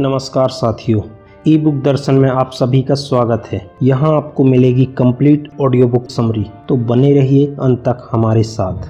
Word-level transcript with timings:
नमस्कार 0.00 0.48
साथियों 0.48 1.00
ई 1.48 1.56
बुक 1.58 1.74
दर्शन 1.74 2.14
में 2.14 2.28
आप 2.30 2.50
सभी 2.52 2.80
का 2.82 2.94
स्वागत 2.94 3.42
है। 3.46 3.60
यहाँ 3.82 4.14
आपको 4.16 4.44
मिलेगी 4.44 4.84
कंप्लीट 4.98 5.48
ऑडियो 5.60 5.86
बुक 5.88 6.08
समरी 6.10 6.44
तो 6.68 6.76
बने 6.86 7.12
रहिए 7.14 7.46
अंत 7.62 7.78
तक 7.78 8.08
हमारे 8.12 8.42
साथ। 8.42 8.88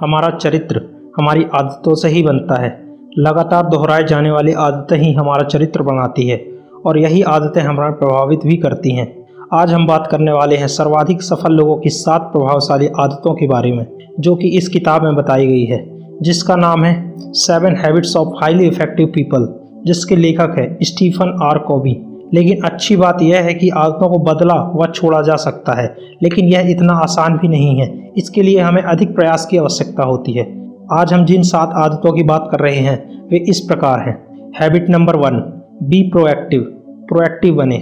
हमारा 0.00 0.30
चरित्र 0.36 0.80
हमारी 1.16 1.44
आदतों 1.54 1.94
से 1.94 2.08
ही 2.08 2.22
बनता 2.22 2.60
है। 2.62 2.70
लगातार 3.18 3.66
दोहराए 3.66 4.04
जाने 4.04 4.30
वाली 4.30 4.52
आदतें 4.52 4.96
ही 4.96 5.12
हमारा 5.12 5.46
चरित्र 5.46 5.82
बनाती 5.82 6.26
है 6.28 6.38
और 6.86 6.98
यही 6.98 7.22
आदतें 7.24 7.60
हमारा 7.62 7.90
प्रभावित 7.90 8.46
भी 8.46 8.56
करती 8.56 8.96
हैं। 8.96 9.06
आज 9.54 9.72
हम 9.72 9.86
बात 9.86 10.08
करने 10.10 10.32
वाले 10.32 10.56
हैं 10.56 10.68
सर्वाधिक 10.68 11.22
सफल 11.22 11.52
लोगों 11.52 11.76
की 11.76 11.90
सात 11.90 12.30
प्रभावशाली 12.32 12.88
आदतों 12.98 13.34
के 13.34 13.46
बारे 13.46 13.72
में, 13.72 13.86
जो 14.20 14.36
कि 14.36 14.56
इस 14.58 14.68
किताब 14.68 15.04
में 15.04 15.14
बताई 15.16 15.46
गई 15.46 15.64
है, 15.64 15.84
जिसका 16.22 16.56
नाम 16.56 16.84
है 16.84 17.14
seven 17.36 17.76
habits 17.76 18.16
of 18.16 18.34
highly 18.40 18.66
effective 18.66 19.06
people 19.06 19.48
जिसके 19.86 20.16
लेखक 20.16 20.54
है, 20.58 20.78
स्टीफन 20.82 21.38
आर 21.42 21.58
कोबी 21.58 22.02
लेकिन 22.34 22.62
अच्छी 22.62 22.96
बात 22.96 23.22
यह 23.22 23.40
है 23.40 23.54
कि 23.54 23.68
आदतों 23.68 24.08
को 24.08 24.18
बदला 24.18 24.54
व 24.76 24.86
छोड़ा 24.86 25.22
जा 25.22 25.36
सकता 25.36 25.72
है, 25.72 25.96
लेकिन 26.22 26.44
यह 26.44 26.60
इतना 26.60 26.92
आसान 26.92 27.36
भी 27.38 27.48
नहीं 27.48 27.80
है। 27.80 28.12
इसके 28.16 28.42
लिए 28.42 28.60
हमें 28.60 28.82
अधिक 28.82 29.14
प्रयास 29.14 29.46
की 29.46 29.56
आवश्यकता 29.56 30.02
होती 30.02 30.32
है। 30.32 30.44
आज 30.92 31.12
हम 31.12 31.24
जिन 31.24 31.42
सात 31.42 31.70
आदतों 31.74 32.12
की 32.12 32.22
बात 32.22 32.48
कर 32.52 32.60
रहे 32.60 32.76
हैं, 32.76 33.28
वे 33.28 33.38
इस 33.38 33.60
प्रकार 33.60 34.00
हैं। 34.00 34.16
Habit 34.60 34.90
number 34.90 35.16
one, 35.16 35.38
be 35.82 36.02
proactive 36.02 36.60
proactive 37.08 37.54
बने। 37.54 37.76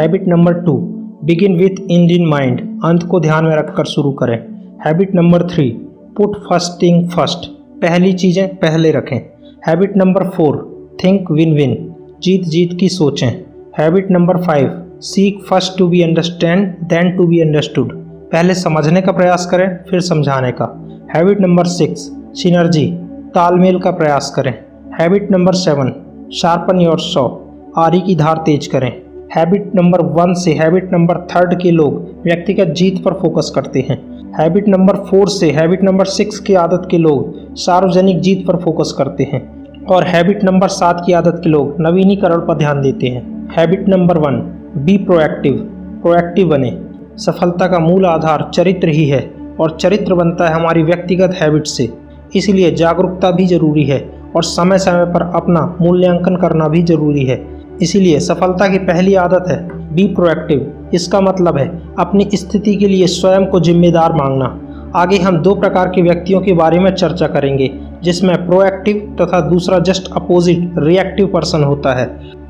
Habit 0.00 0.28
number 0.28 0.52
two, 0.52 0.76
begin 1.24 1.56
with 1.56 1.80
end 1.90 2.10
in 2.10 2.26
mind, 2.26 2.80
अंत 2.84 3.02
को 3.02 3.20
ध्यान 3.20 3.44
में 3.44 3.56
रखकर 3.56 3.84
शुरू 3.84 4.12
करें। 4.12 4.38
Habit 4.86 5.14
number 5.14 5.42
three, 5.42 5.70
put 6.16 6.36
first 6.36 6.82
thing 6.82 7.08
first, 7.08 7.50
पहली 7.82 8.12
चीज़ें 8.12 8.48
पहले 8.56 8.90
रखें। 8.90 9.18
Habit 9.66 9.96
number 9.96 10.28
four 10.28 10.77
think 11.04 11.30
win 11.30 11.54
win 11.54 11.94
जीत 12.22 12.44
जीत 12.44 12.76
की 12.80 12.88
सोचें। 12.88 13.28
Habit 13.78 14.10
number 14.10 14.36
five 14.36 14.84
seek 15.00 15.42
first 15.44 15.78
to 15.78 15.88
be 15.88 16.02
understand 16.02 16.66
then 16.84 17.10
to 17.16 17.26
be 17.26 17.40
understood 17.40 17.92
पहले 18.32 18.54
समझने 18.54 19.00
का 19.00 19.12
प्रयास 19.12 19.46
करें, 19.46 19.78
फिर 19.90 20.00
समझाने 20.00 20.52
का। 20.52 20.64
हैबिट 21.16 21.40
नंबर 21.40 21.64
सिक्स 21.64 22.10
सिनर्जी 22.34 22.86
तालमेल 23.34 23.78
का 23.78 23.90
प्रयास 23.90 24.32
करें। 24.36 24.52
Habit 25.00 25.30
number 25.30 25.54
seven 25.54 25.92
sharpen 26.34 26.80
your 26.80 27.00
saw 27.00 27.28
आरी 27.78 28.00
की 28.00 28.16
धार 28.16 28.36
तेज 28.36 28.66
करें। 28.66 28.90
हैबिट 29.36 29.70
नंबर 29.74 30.00
वन 30.00 30.32
से 30.34 30.52
हैबिट 30.52 30.92
नंबर 30.92 31.14
थर्ड 31.14 31.60
के 31.62 31.70
लोग 31.70 32.22
व्यक्तिगत 32.24 32.66
जीत 32.66 33.02
पर 33.04 33.12
फोकस 33.12 33.52
करते 33.54 33.80
हैं। 33.80 33.98
हैबिट 34.32 34.68
नंबर 34.68 34.96
फोर 34.96 35.28
से 35.28 35.50
हैबिट 35.50 35.82
नंबर 35.82 36.04
सिक्स 36.04 36.38
की 36.38 36.54
आदत 36.54 36.88
के 36.90 36.98
लोग 36.98 37.54
सार्वजनिक 37.56 38.20
जीत 38.20 38.46
पर 38.46 38.56
फोकस 38.56 38.94
करते 38.98 39.24
हैं। 39.24 39.57
और 39.90 40.04
हैबिट 40.04 40.42
नंबर 40.44 40.68
सात 40.68 41.02
की 41.06 41.12
आदत 41.12 41.40
के 41.44 41.50
लोग 41.50 41.76
नवीनीकरण 41.80 42.38
पर 42.38 42.54
ध्यान 42.54 42.80
देते 42.82 43.06
हैं। 43.06 43.22
Habit 43.56 43.88
number 43.88 44.18
one 44.18 44.34
be 44.76 44.96
proactive 44.98 45.54
proactive 46.02 46.48
बने। 46.48 46.72
सफलता 47.16 47.66
का 47.66 47.78
मूल 47.78 48.06
आधार 48.06 48.50
चरित्र 48.54 48.88
ही 48.88 49.08
है 49.08 49.20
और 49.60 49.76
चरित्र 49.80 50.14
बनता 50.14 50.48
है 50.48 50.54
हमारी 50.54 50.82
व्यक्तिगत 50.82 51.34
हैबिट 51.34 51.66
से। 51.66 51.88
इसलिए 52.36 52.70
जागरूकता 52.72 53.30
भी 53.30 53.46
ज़रूरी 53.46 53.84
है 53.84 53.98
और 54.36 54.44
समय 54.44 54.78
समय 54.78 55.04
पर 55.04 55.22
अपना 55.36 55.64
मूल्यांकन 55.80 56.36
करना 56.36 56.68
भी 56.68 56.82
ज़रूरी 56.82 57.24
है। 57.26 57.40
इसीलिए 57.82 58.20
सफलता 58.20 58.68
की 58.68 58.78
पहली 58.84 59.14
आदत 59.16 59.44
है 59.48 59.58
बी 59.94 60.06
प्रोएक्टिव 60.14 60.90
इसका 60.94 61.20
मतलब 61.20 61.58
है 61.58 61.68
अपनी 61.98 62.28
स्थिति 62.34 62.76
के 62.76 62.88
लिए 62.88 63.06
स्वयं 63.08 63.46
को 63.46 63.60
जिम्मेदार 63.60 64.12
मांगना 64.12 64.58
आगे 64.96 65.18
हम 65.18 65.38
दो 65.38 65.54
प्रकार 65.54 65.88
के 65.88 66.02
व्यक्तियों 66.02 66.40
के 66.40 66.52
बारे 66.52 66.78
में 66.78 66.94
चर्चा 66.94 67.26
करेंगे। 67.26 67.70
जिसमें 68.02 68.36
प्रोएक्टिव 68.46 69.16
तथा 69.20 69.40
दूसरा 69.40 69.78
जस्ट 69.80 70.10
अपोजिट 70.12 70.74
रिएक्टिव 70.78 71.26
पर्सन 71.26 71.64
होता 71.64 71.94
है। 71.94 72.06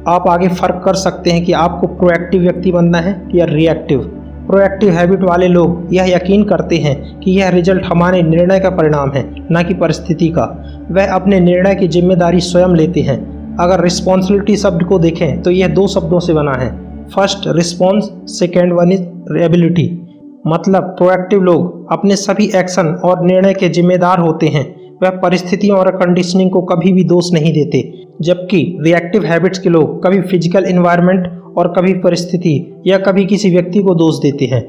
आप 0.09 0.29
आगे 0.29 0.49
फ़र्क 0.51 0.81
कर 0.85 0.95
सकते 0.97 1.31
हैं 1.31 1.45
कि 1.45 1.53
आपको 1.55 1.87
प्रोएक्टिव 1.89 2.43
व्यक्ति 2.43 2.73
बनना 2.73 2.99
है 2.99 3.21
या 3.35 3.45
रिएक्टिव 3.47 4.01
प्रोएक्टिव 4.49 4.91
हैबिट 4.91 5.23
वाले 5.23 5.49
लोग 5.49 5.95
यह 5.95 6.07
यकीन 6.09 6.45
करते 6.45 6.77
हैं 6.77 7.21
कि 7.21 7.31
यह 7.31 7.49
रिज़ल्ट 7.49 7.85
हमारे 7.85 8.23
निर्णय 8.23 8.61
का 8.61 8.71
परिणाम 8.71 9.11
है, 9.13 9.25
न 9.53 9.63
कि 9.63 9.75
परिस्थिति 9.75 10.29
का। 10.29 10.45
वह 10.91 11.13
अपने 11.15 11.41
निर्णय 11.41 11.75
की 11.75 11.89
ज़िम्मेदारी 11.89 12.41
स्वयं 12.41 12.77
लेते 12.77 13.01
हैं। 13.01 13.17
अगर 13.61 13.83
रिस्पॉन्सिबिलिटी 13.85 14.57
शब्द 14.57 14.85
को 14.85 14.99
देखें 14.99 15.43
तो 15.43 15.51
यह 15.51 15.69
दो 15.69 15.87
शब्दों 15.87 16.21
से 16.21 16.35
बना 16.35 16.53
है। 16.55 16.71
First 17.07 17.49
response 17.49 18.11
second 18.31 18.73
one 18.73 18.93
is 18.93 19.03
ability 19.39 19.87
मतलब 20.47 20.83
प्रोएक्टिव 20.99 21.43
लोग 21.43 21.93
अपने 21.93 22.17
सभी 22.17 22.51
एक्शन 22.57 22.87
और 23.05 23.25
निर्णय 23.25 23.55
के 23.55 23.69
जिम्मेदार 23.69 24.19
होते 24.19 24.49
हैं। 24.49 24.65
वह 25.03 25.11
परिस्थितियों 25.11 25.79
और 25.79 25.91
कंडीशनिंग 25.97 26.51
को 26.51 26.63
कभी 26.63 26.93
भी 26.93 27.05
दोष 27.05 27.33
नहीं 27.33 27.53
देते, 27.53 27.83
जबकि 28.23 28.79
रिएक्टिव 28.81 29.25
हैबिट्स 29.25 29.59
के 29.59 29.69
लोग 29.69 30.03
कभी 30.05 30.21
फ़िज़िकल 30.21 30.65
इन्वायरमेंट 30.65 31.27
और 31.59 31.73
कभी 31.79 31.95
परिस्थिति 31.95 32.83
या 32.87 32.99
कभी 32.99 33.25
किसी 33.27 33.51
व्यक्ति 33.51 33.83
को 33.83 33.95
दोष 33.95 34.19
देते 34.23 34.45
हैं, 34.45 34.63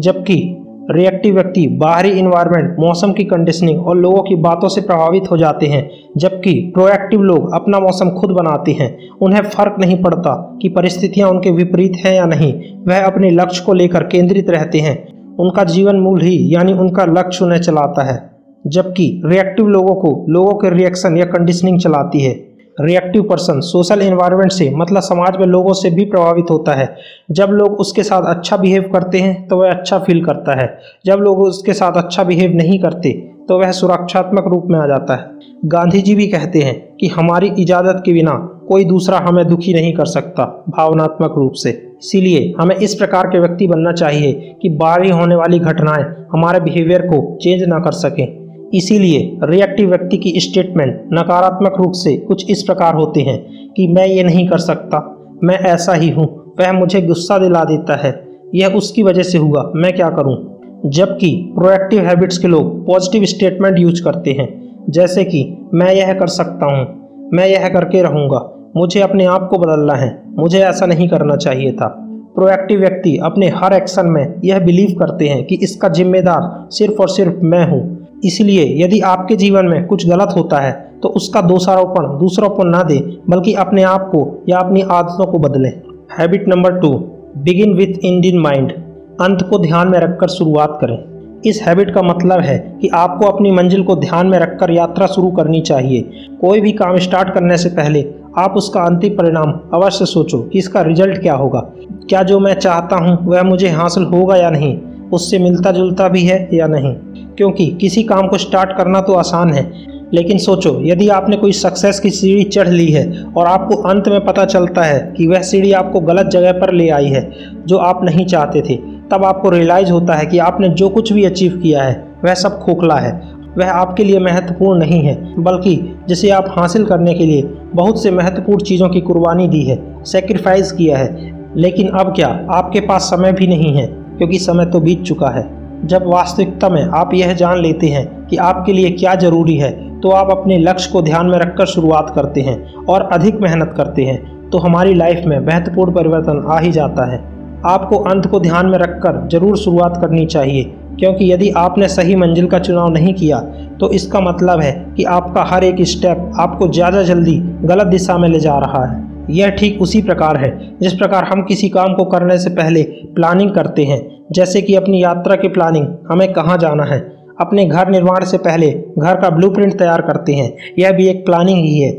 जबकि 0.00 0.62
रिएक्टिव 0.90 1.34
व्यक्ति 1.34 1.66
बाहरी 1.76 2.10
इन्वायरमेंट 2.10 2.76
मौसम 2.80 3.12
की 3.12 3.24
कंडीशनिंग 3.24 3.86
और 3.86 3.96
लोगों 3.96 4.22
की 4.22 4.34
बातों 4.34 4.68
से 4.68 4.80
प्रभावित 4.80 5.30
हो 5.30 5.36
जाते 5.36 5.66
हैं, 5.66 5.88
जबकि 6.16 6.52
प्रोएक्टिव 6.74 7.22
लोग 7.22 7.54
अपना 7.54 7.80
मौसम 7.80 8.10
खुद 8.10 8.30
बनाते 8.30 8.72
हैं। 8.72 8.96
उन्हें 9.22 9.42
फ़र्क 9.42 9.76
नहीं 9.80 10.02
पड़ता 10.02 10.58
कि 10.62 10.68
परिस्थितियाँ 10.68 11.30
उनके 11.30 11.50
विपरीत 11.50 11.96
हैं 11.96 12.14
या 12.14 12.26
नहीं, 12.26 12.52
वह 12.88 13.04
अपने 13.04 13.30
लक्ष्य 13.30 13.62
को 13.66 13.72
लेकर 13.72 14.04
केंद्रित 14.04 14.50
रहते 14.50 14.80
हैं। 14.80 14.96
उनका 15.36 15.64
जीवन 15.64 15.96
मूल 15.96 16.20
ही, 16.20 16.38
यानी 16.54 16.72
उनका 16.72 17.04
लक्ष्य 17.04 17.44
उन्हें 17.44 17.60
चलाता 17.60 18.02
है। 18.02 18.35
जबकि 18.66 19.22
रिएक्टिव 19.24 19.68
लोगों 19.68 19.94
को, 19.94 20.26
लोगों 20.28 20.54
के 20.54 20.70
रिएक्शन 20.70 21.16
या 21.16 21.24
कंडीशनिंग 21.26 21.80
चलाती 21.80 22.20
है। 22.20 22.34
रिएक्टिव 22.80 23.22
पर्सन 23.22 23.60
सोशल 23.60 24.00
इन्वायरमेंट 24.02 24.52
से 24.52 24.70
मतलब 24.76 25.00
समाज 25.02 25.36
में 25.36 25.46
लोगों 25.46 25.72
से 25.72 25.90
भी 25.90 26.04
प्रभावित 26.04 26.50
होता 26.50 26.72
है। 26.72 26.88
जब 27.30 27.50
लोग 27.50 27.80
उसके 27.80 28.02
साथ 28.02 28.22
अच्छा 28.26 28.56
बिहेव 28.56 28.90
करते 28.92 29.18
हैं 29.18 29.46
तो 29.48 29.56
वह 29.56 29.70
अच्छा 29.70 29.98
फील 29.98 30.24
करता 30.24 30.60
है। 30.60 30.66
जब 31.06 31.18
लोग 31.18 31.42
उसके 31.42 31.72
साथ 31.72 31.96
अच्छा 31.96 32.24
बिहेव 32.24 32.56
नहीं 32.56 32.78
करते 32.78 33.12
तो 33.48 33.58
वह 33.58 33.70
सुरक्षात्मक 33.72 34.44
रूप 34.46 34.66
में 34.70 34.78
आ 34.78 34.86
जाता 34.86 35.14
है। 35.14 35.68
गांधी 35.68 36.00
जी 36.00 36.14
भी 36.14 36.26
कहते 36.26 36.58
हैं 36.58 36.74
कि 36.96 37.06
हमारी 37.08 37.52
इजाज़त 37.58 38.02
के 38.06 38.12
बिना 38.12 38.32
कोई 38.68 38.84
दूसरा 38.84 39.18
हमें 39.18 39.46
दुखी 39.48 39.74
नहीं 39.74 39.92
कर 39.94 40.06
सकता, 40.06 40.44
भावनात्मक 40.68 41.34
रूप 41.38 41.52
से। 41.52 41.70
इसीलिए 41.70 42.54
हमें 42.60 42.74
इस 42.76 42.94
प्रकार 42.94 43.26
के 43.26 43.38
व्यक्ति 43.38 43.66
बनना 43.66 43.92
चाहिए 43.92 44.56
कि 44.62 44.68
बाहरी 44.76 45.10
होने 45.10 45.36
वाली 45.36 45.58
घटनाएँ 45.58 46.04
हमारे 46.32 46.60
बिहेवियर 46.60 47.02
को 47.02 47.36
चेंज 47.36 47.62
ना 47.62 47.78
कर 47.78 47.92
सकें। 47.94 48.45
इसीलिए 48.74 49.38
रिएक्टिव 49.42 49.88
व्यक्ति 49.88 50.16
की 50.16 50.40
स्टेटमेंट 50.40 51.08
नकारात्मक 51.12 51.74
रूप 51.78 51.92
से 51.92 52.16
कुछ 52.16 52.50
इस 52.50 52.62
प्रकार 52.62 52.94
होते 52.94 53.20
हैं 53.20 53.68
कि 53.76 53.86
मैं 53.88 54.06
ये 54.06 54.22
नहीं 54.22 54.48
कर 54.48 54.58
सकता, 54.58 55.28
मैं 55.44 55.58
ऐसा 55.58 55.94
ही 55.94 56.10
हूँ, 56.10 56.54
वह 56.60 56.72
मुझे 56.72 57.02
गुस्सा 57.02 57.38
दिला 57.38 57.64
देता 57.64 57.96
है। 57.96 58.28
यह 58.54 58.68
उसकी 58.68 59.02
वजह 59.02 59.22
से 59.22 59.38
हुआ, 59.38 59.72
मैं 59.76 59.92
क्या 59.92 60.08
करूँ? 60.10 60.56
जबकि 60.86 61.52
प्रोएक्टिव 61.58 62.00
हैबिट्स 62.00 62.38
के 62.38 62.48
लोग 62.48 62.86
पॉजिटिव 62.86 63.24
स्टेटमेंट 63.24 63.78
यूज़ 63.78 64.04
करते 64.04 64.30
हैं, 64.30 64.76
जैसे 64.90 65.24
कि 65.24 65.58
मैं 65.74 65.94
यह 65.94 66.12
कर 66.12 66.26
सकता 66.26 66.66
हूँ, 66.66 67.10
मैं 67.32 67.46
यह 67.46 67.68
करके 67.68 68.02
रहूँगा, 68.02 68.70
मुझे 68.76 69.00
अपने 69.00 69.24
आप 69.24 69.48
को 69.50 69.58
बदलना 69.58 69.94
है, 69.94 70.22
मुझे 70.38 70.60
ऐसा 70.60 70.86
नहीं 70.86 71.08
करना 71.08 71.36
चाहिए 71.36 71.72
था। 71.72 72.02
प्रोएक्टिव 72.34 72.80
व्यक्ति 72.80 73.16
अपने 73.16 73.48
हर 73.48 73.72
एक्शन 73.72 74.06
में 74.06 74.40
यह 74.44 74.58
बिलीव 74.58 74.98
करते 74.98 75.28
हैं 75.28 75.44
कि 75.44 75.54
इसका 75.54 75.88
जिम्मेदार 75.88 76.68
सिर्फ़ 76.70 76.94
और 76.94 77.08
सिर्फ़ 77.08 77.34
मैं 77.42 77.70
हूँ 77.70 77.95
इसलिए 78.24 78.64
यदि 78.84 79.00
आपके 79.06 79.36
जीवन 79.36 79.66
में 79.66 79.86
कुछ 79.86 80.06
गलत 80.08 80.34
होता 80.36 80.58
है 80.58 80.72
तो 81.02 81.08
उसका 81.10 81.40
दोषारोपण 81.40 82.06
दूसरों 82.18 82.48
पर 82.50 82.64
ना 82.64 82.82
दें, 82.82 83.00
बल्कि 83.30 83.54
अपने 83.54 83.82
आप 83.82 84.08
को 84.12 84.44
या 84.48 84.58
अपनी 84.58 84.82
आदतों 84.82 85.26
को 85.26 85.38
बदलें। 85.38 85.70
Habit 86.18 86.48
number 86.48 86.78
two 86.80 86.92
begin 87.38 87.74
with 87.74 87.98
Indian 88.04 88.38
mind 88.38 88.72
अंत 89.20 89.46
को 89.50 89.58
ध्यान 89.58 89.88
में 89.88 89.98
रखकर 89.98 90.28
शुरुआत 90.28 90.78
करें। 90.80 90.98
इस 91.44 91.60
हैबिट 91.62 91.94
का 91.94 92.02
मतलब 92.02 92.40
है 92.40 92.58
कि 92.80 92.88
आपको 92.94 93.26
अपनी 93.26 93.50
मंजिल 93.50 93.82
को 93.82 93.94
ध्यान 93.96 94.26
में 94.26 94.38
रखकर 94.38 94.70
यात्रा 94.70 95.06
शुरू 95.06 95.30
करनी 95.30 95.60
चाहिए। 95.60 96.28
कोई 96.40 96.60
भी 96.60 96.72
काम 96.72 96.96
स्टार्ट 96.98 97.32
करने 97.34 97.56
से 97.56 97.68
पहले 97.70 98.04
आप 98.38 98.54
उसका 98.56 98.80
अंतिम 98.82 99.16
परिणाम 99.16 99.52
अवश्य 99.74 100.06
सोचो 100.06 100.38
कि 100.42 100.58
इसका 100.58 100.80
रिज़ल्ट 100.82 101.20
क्या 101.22 101.34
होगा। 101.34 101.60
क्या 102.08 102.22
जो 102.22 102.38
मैं 102.38 102.54
चाहता 102.54 102.96
हूँ, 102.96 103.18
वह 103.22 103.42
मुझे 103.42 103.68
हासिल 103.68 104.04
होगा 104.04 104.36
या 104.36 104.50
नहीं? 104.50 104.76
उससे 105.12 105.38
मिलता 105.38 105.70
जुलता 105.72 106.08
भी 106.08 106.22
है 106.22 106.48
या 106.54 106.66
नहीं? 106.66 106.94
क्योंकि 107.38 107.66
किसी 107.80 108.02
काम 108.02 108.28
को 108.28 108.38
स्टार्ट 108.38 108.76
करना 108.76 109.00
तो 109.00 109.12
आसान 109.12 109.52
है, 109.52 109.70
लेकिन 110.14 110.38
सोचो, 110.38 110.80
यदि 110.84 111.08
आपने 111.08 111.36
कोई 111.36 111.52
सक्सेस 111.52 112.00
की 112.00 112.10
सीढ़ी 112.10 112.42
चढ़ 112.44 112.68
ली 112.68 112.90
है 112.92 113.22
और 113.36 113.46
आपको 113.46 113.76
अंत 113.82 114.08
में 114.08 114.24
पता 114.24 114.44
चलता 114.44 114.82
है 114.82 115.14
कि 115.16 115.26
वह 115.26 115.42
सीढ़ी 115.42 115.72
आपको 115.72 116.00
गलत 116.00 116.26
जगह 116.26 116.52
पर 116.52 116.72
ले 116.72 116.88
आई 116.88 117.08
है, 117.08 117.30
जो 117.66 117.76
आप 117.76 118.04
नहीं 118.04 118.26
चाहते 118.26 118.62
थे, 118.62 118.76
तब 119.10 119.24
आपको 119.24 119.50
रियलाइज़ 119.50 119.90
होता 119.90 120.14
है 120.14 120.26
कि 120.26 120.38
आपने 120.38 120.68
जो 120.68 120.88
कुछ 120.88 121.12
भी 121.12 121.24
अचीव 121.24 121.60
किया 121.62 121.82
है, 121.82 122.04
वह 122.24 122.34
सब 122.34 122.58
खोखला 122.58 122.96
है। 122.96 123.12
वह 123.58 123.70
आपके 123.70 124.04
लिए 124.04 124.18
महत्वपूर्ण 124.18 124.78
नहीं 124.78 125.00
है, 125.00 125.42
बल्कि 125.42 125.76
जिसे 126.08 126.30
आप 126.30 126.46
हासिल 126.48 126.84
करने 126.84 127.14
के 127.14 127.26
लिए 127.26 127.42
बहुत 127.74 128.02
से 128.02 128.10
महत्वपूर्ण 128.10 128.60
चीज़ों 128.60 128.88
की 128.88 129.00
कुर्बानी 129.00 129.48
दी 129.48 129.62
है 129.62 129.78
सेक्रीफाइस 130.04 130.72
किया 130.72 130.98
है। 130.98 131.34
लेकिन 131.56 131.88
अब 131.88 132.12
क्या? 132.14 132.28
आपके 132.50 132.80
पास 132.80 133.02
समय 133.02 133.32
भी 133.32 133.46
नहीं 133.46 133.72
है, 133.74 133.86
क्योंकि 133.86 134.38
समय 134.38 134.66
तो 134.66 134.80
बीत 134.80 135.02
चुका 135.02 135.28
है। 135.28 135.55
जब 135.84 136.06
वास्तविकता 136.06 136.68
में 136.68 136.82
आप 136.94 137.14
यह 137.14 137.32
जान 137.34 137.58
लेते 137.58 137.88
हैं 137.88 138.06
कि 138.26 138.36
आपके 138.36 138.72
लिए 138.72 138.90
क्या 138.92 139.14
ज़रूरी 139.16 139.56
है 139.56 139.70
तो 140.00 140.10
आप 140.10 140.30
अपने 140.30 140.58
लक्ष्य 140.58 140.90
को 140.92 141.02
ध्यान 141.02 141.26
में 141.26 141.38
रखकर 141.38 141.66
शुरुआत 141.66 142.12
करते 142.14 142.40
हैं 142.40 142.84
और 142.84 143.02
अधिक 143.12 143.40
मेहनत 143.40 143.74
करते 143.76 144.04
हैं 144.04 144.50
तो 144.50 144.58
हमारी 144.58 144.94
लाइफ 144.94 145.24
में 145.26 145.38
महत्वपूर्ण 145.38 145.92
परिवर्तन 145.92 146.44
आ 146.48 146.58
ही 146.58 146.72
जाता 146.72 147.10
है। 147.12 147.18
आपको 147.66 147.96
अंत 148.06 148.26
को 148.26 148.40
ध्यान 148.40 148.66
में 148.66 148.78
रखकर 148.78 149.26
ज़रूर 149.28 149.56
शुरुआत 149.56 149.96
करनी 150.00 150.26
चाहिए, 150.26 150.62
क्योंकि 150.98 151.32
यदि 151.32 151.50
आपने 151.56 151.88
सही 151.88 152.14
मंजिल 152.16 152.46
का 152.46 152.58
चुनाव 152.58 152.88
नहीं 152.88 153.14
किया 153.14 153.40
तो 153.80 153.90
इसका 153.90 154.20
मतलब 154.20 154.60
है 154.60 154.72
कि 154.96 155.04
आपका 155.10 155.42
हर 155.44 155.64
एक 155.64 155.82
स्टेप 155.86 156.32
आपको 156.38 156.68
ज़्यादा 156.68 157.02
जल्दी 157.04 157.36
गलत 157.64 157.86
दिशा 157.86 158.18
में 158.18 158.28
ले 158.28 158.40
जा 158.40 158.58
रहा 158.58 158.84
है। 158.84 159.04
यह 159.30 159.50
ठीक 159.50 159.82
उसी 159.82 160.02
प्रकार 160.02 160.36
है, 160.36 160.76
जिस 160.82 160.92
प्रकार 160.92 161.24
हम 161.24 161.42
किसी 161.42 161.68
काम 161.68 161.94
को 161.94 162.04
करने 162.04 162.38
से 162.38 162.50
पहले 162.50 162.82
प्लानिंग 163.14 163.50
करते 163.50 163.84
हैं। 163.84 164.26
जैसे 164.32 164.62
कि 164.62 164.74
अपनी 164.74 165.02
यात्रा 165.02 165.36
की 165.36 165.48
प्लानिंग 165.48 165.86
हमें 166.10 166.32
कहाँ 166.32 166.58
जाना 166.58 166.84
है? 166.84 166.98
अपने 167.40 167.64
घर 167.64 167.88
निर्माण 167.88 168.24
से 168.24 168.38
पहले 168.38 168.70
घर 168.98 169.14
का 169.14 169.30
ब्लूप्रिंट 169.30 169.78
तैयार 169.78 170.02
करते 170.02 170.34
हैं। 170.34 170.56
यह 170.78 170.92
भी 170.92 171.08
एक 171.08 171.26
प्लानिंग 171.26 171.58
ही 171.58 171.78
है। 171.78 171.90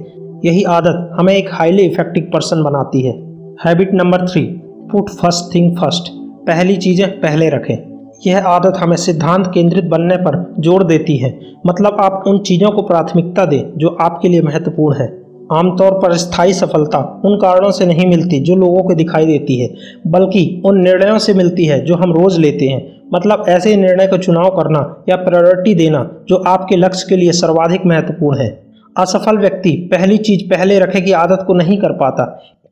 यही 0.46 0.64
आदत 0.64 1.12
हमें 1.20 1.34
एक 1.34 1.50
हाईली 1.52 1.84
इफ़ेक्टिव 1.84 2.30
पर्सन 2.34 2.64
बनाती 2.64 3.02
है। 3.02 3.14
Habit 3.66 3.94
number 3.94 4.28
three 4.28 4.42
put 4.92 5.10
first 5.10 5.56
thing 5.56 5.78
first 5.78 6.12
पहली 6.48 6.78
चीज़ें 6.78 7.10
पहले 7.20 7.50
रखें। 7.50 7.76
यह 8.28 8.48
आदत 8.48 8.78
हमें 8.78 8.98
सिद्धांत 8.98 9.52
केंद्रित 9.54 9.86
बनने 9.86 10.18
पर 10.18 10.56
ज़ोर 10.60 10.84
देती 10.84 11.18
है। 11.18 11.40
मतलब 11.68 11.98
आप 12.02 12.24
उन 12.28 12.40
चीज़ों 12.40 12.72
को 12.72 12.82
प्राथमिकता 12.82 13.46
दें 13.46 13.78
जो 13.78 13.98
आपके 14.02 14.30
लिए 14.30 14.42
महत्वपूर्ण 14.42 14.98
है। 14.98 15.27
आमतौर 15.52 15.92
पर 15.94 16.14
स्थायी 16.14 16.54
सफलता 16.54 17.00
उन 17.26 17.36
कारणों 17.38 17.72
से 17.72 17.86
नहीं 17.86 18.06
मिलती 18.06 18.40
जो 18.40 18.56
लोगों 18.56 18.84
को 18.84 18.94
दिखाई 18.94 19.26
देती 19.26 19.60
है, 19.60 19.74
बल्कि 20.08 20.62
उन 20.66 20.82
निर्णयों 20.84 21.18
से 21.18 21.34
मिलती 21.34 21.66
है 21.66 21.80
जो 21.86 21.96
हम 21.96 22.14
रोज 22.14 22.38
लेते 22.40 22.66
हैं। 22.66 22.86
मतलब 23.14 23.46
ऐसे 23.50 23.76
निर्णय 23.76 24.08
का 24.08 24.18
चुनाव 24.18 24.50
करना 24.50 24.80
या 25.10 25.16
प्रायोरिटी 25.16 25.74
देना 25.76 26.10
जो 26.30 26.36
आपके 26.48 26.76
लक्ष्य 26.76 27.06
के 27.10 27.16
लिए 27.16 27.32
सर्वाधिक 27.32 27.86
महत्वपूर्ण 27.86 28.40
है। 28.40 28.50
असफल 28.98 29.38
व्यक्ति 29.38 29.72
पहली 29.92 30.18
चीज़ 30.18 30.44
पहले 30.50 30.80
रखे 30.80 31.02
की 31.02 31.12
आदत 31.12 31.44
को 31.48 31.54
नहीं 31.54 31.78
कर 31.78 31.92
पाता, 31.92 32.24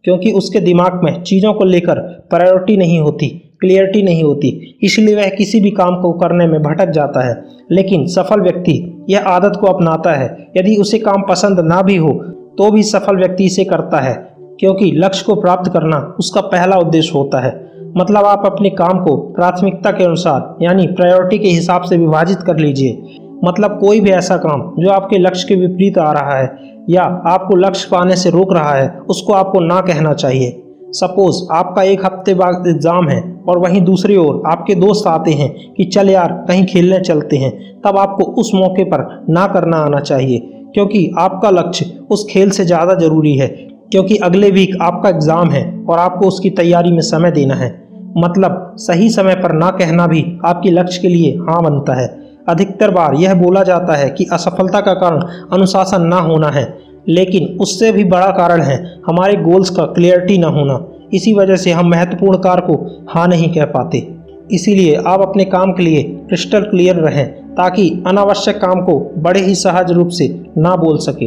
क्योंकि 0.04 0.32
उसके 0.32 0.60
दिमाग 0.60 1.00
में 1.04 1.22
चीज़ों 1.24 1.54
को 1.54 1.66
लेकर 1.66 2.00
प्रायोरिटी 2.30 2.78
नहीं 2.78 3.00
होती 3.00 3.42
क्लियरिटी 3.62 4.02
नहीं 4.04 4.24
होती, 4.24 4.78
इसलिए 4.84 5.16
वह 5.16 5.30
किसी 5.30 5.60
भी 5.60 5.70
काम 5.72 5.96
को 6.02 6.12
करने 6.14 6.48
में 6.48 6.62
भटक 6.64 6.90
जाता 6.90 7.22
है। 7.22 7.36
लेकिन 7.72 8.06
सफल 8.08 8.42
व्यक्ति 8.42 9.06
यह 9.10 9.28
आदत 9.28 9.58
को 9.62 9.68
अपनाता 9.68 10.14
है, 10.14 10.26
यदि 10.58 10.76
उसे 10.76 11.00
काम 11.00 11.22
पसंद 11.22 11.60
ना 11.60 11.82
भी 11.82 11.96
हो 11.96 12.10
तो 12.58 12.72
भी 12.72 12.84
सफल 12.84 13.18
व्यक्ति 13.18 13.46
इसे 13.46 13.64
करता 13.64 14.00
है, 14.00 14.14
क्योंकि 14.60 14.92
लक्ष्य 14.92 15.24
को 15.26 15.36
प्राप्त 15.36 15.72
करना 15.72 15.98
उसका 16.20 16.42
पहला 16.42 16.78
उद्देश्य 16.78 17.12
होता 17.16 17.40
है। 17.40 17.54
मतलब 17.98 18.26
आप 18.26 18.46
अपने 18.46 18.70
काम 18.70 19.00
को 19.00 19.16
प्राथमिकता 19.34 19.92
के 19.92 20.04
अनुसार, 20.04 20.56
यानी 20.62 20.88
प्रायोरिटी 20.88 21.40
के 21.40 21.48
हिसाब 21.48 21.82
से 21.82 21.98
विभाजित 21.98 22.42
कर 22.42 22.58
लीजिए। 22.58 23.20
मतलब 23.44 23.78
कोई 23.80 24.00
भी 24.00 24.10
ऐसा 24.10 24.38
काम 24.38 24.72
जो 24.80 24.90
आपके 24.90 25.18
लक्ष्य 25.18 25.48
के 25.48 25.56
विपरीत 25.56 25.98
आ 25.98 26.12
रहा 26.12 26.38
है, 26.38 26.58
या 26.90 27.04
आपको 27.28 27.56
लक्ष्य 27.56 27.88
पाने 27.92 28.16
से 28.16 28.30
रोक 28.30 28.54
रहा 28.54 28.74
है, 28.74 28.90
उसको 29.10 29.34
आपको 29.34 29.60
ना 29.60 29.80
कहना 29.82 30.14
चाहिए। 30.14 30.62
सपोज़ 30.96 31.42
आपका 31.54 31.84
एक 31.84 32.06
हफ़्ते 32.06 32.34
बाद 32.34 32.68
एग्ज़ाम 32.68 33.08
है 33.10 33.22
और 33.48 33.58
वहीं 33.60 33.82
दूसरी 33.84 34.16
ओर 34.18 34.42
आपके 34.48 34.76
दोस्त 34.76 35.08
आते 35.08 35.32
हैं 35.34 35.50
कि 35.74 35.84
चल 35.86 36.10
यार, 36.10 36.32
कहीं 36.48 36.66
खेलने 36.66 37.00
चलते 37.02 37.38
हैं, 37.38 37.52
तब 37.82 37.98
आपको 37.98 38.24
उस 38.34 38.52
मौके 38.56 38.84
पर 38.84 39.26
ना 39.30 39.46
करना 39.48 39.78
आना 39.80 40.00
चाहिए, 40.02 40.40
क्योंकि 40.74 41.10
आपका 41.20 41.50
लक्ष्य 41.52 41.86
उस 42.12 42.26
खेल 42.30 42.50
से 42.50 42.66
ज़्यादा 42.66 42.94
ज़रूरी 42.96 43.36
है, 43.38 43.48
क्योंकि 43.92 44.16
अगले 44.24 44.52
वीक 44.52 44.78
आपका 44.82 45.10
एग्ज़ाम 45.10 45.50
है 45.50 45.64
और 45.90 46.00
आपको 46.00 46.28
उसकी 46.28 46.50
तैयारी 46.52 46.92
में 46.92 47.02
समय 47.04 47.32
देना 47.32 47.56
है। 47.56 47.70
मतलब 48.18 48.76
सही 48.80 49.10
समय 49.10 49.36
पर 49.36 49.52
ना 49.54 49.70
कहना 49.74 50.08
भी 50.08 50.26
आपके 50.46 50.72
लक्ष्य 50.72 51.02
के 51.02 51.08
लिए 51.08 51.36
हाँ 51.40 51.62
बनता 51.64 51.94
है। 51.94 52.08
अधिकतर 52.50 52.92
बार 52.92 53.16
यह 53.16 53.34
बोला 53.34 53.64
जाता 53.64 53.96
है 53.96 54.10
कि 54.10 54.26
असफलता 54.34 54.82
का 54.82 54.94
कारण 54.94 55.22
अनुशासन 55.54 56.02
ना 56.02 56.20
होना 56.22 56.50
है। 56.50 56.66
लेकिन 57.10 57.58
उससे 57.62 57.92
भी 57.92 58.04
बड़ा 58.04 58.28
कारण 58.28 58.62
है, 58.62 59.00
हमारे 59.08 59.36
गोल्स 59.36 59.70
का 59.70 59.84
क्लियरिटी 59.84 60.38
ना 60.38 60.48
होना। 60.48 60.88
इसी 61.14 61.34
वजह 61.34 61.56
से 61.56 61.72
हम 61.72 61.90
महत्वपूर्ण 61.90 62.38
कार्य 62.38 62.62
को 62.62 63.06
हाँ 63.10 63.28
नहीं 63.28 63.54
कह 63.54 63.66
पाते। 63.66 64.16
इसीलिए 64.52 64.96
आप 64.96 65.22
अपने 65.22 65.46
काम 65.46 65.72
के 65.72 65.84
लिए 65.84 66.04
क्रिस्टल 66.04 66.62
क्लियर 66.62 66.96
रहें, 66.96 67.28
ताकि 67.28 68.04
अनावश्यक 68.08 68.56
काम 68.56 68.82
को 68.82 69.14
बड़े 69.18 69.40
ही 69.40 69.56
सहज 69.56 69.92
रूप 69.92 70.08
से 70.08 70.44
ना 70.58 70.76
बोल 70.76 70.98
सके। 70.98 71.26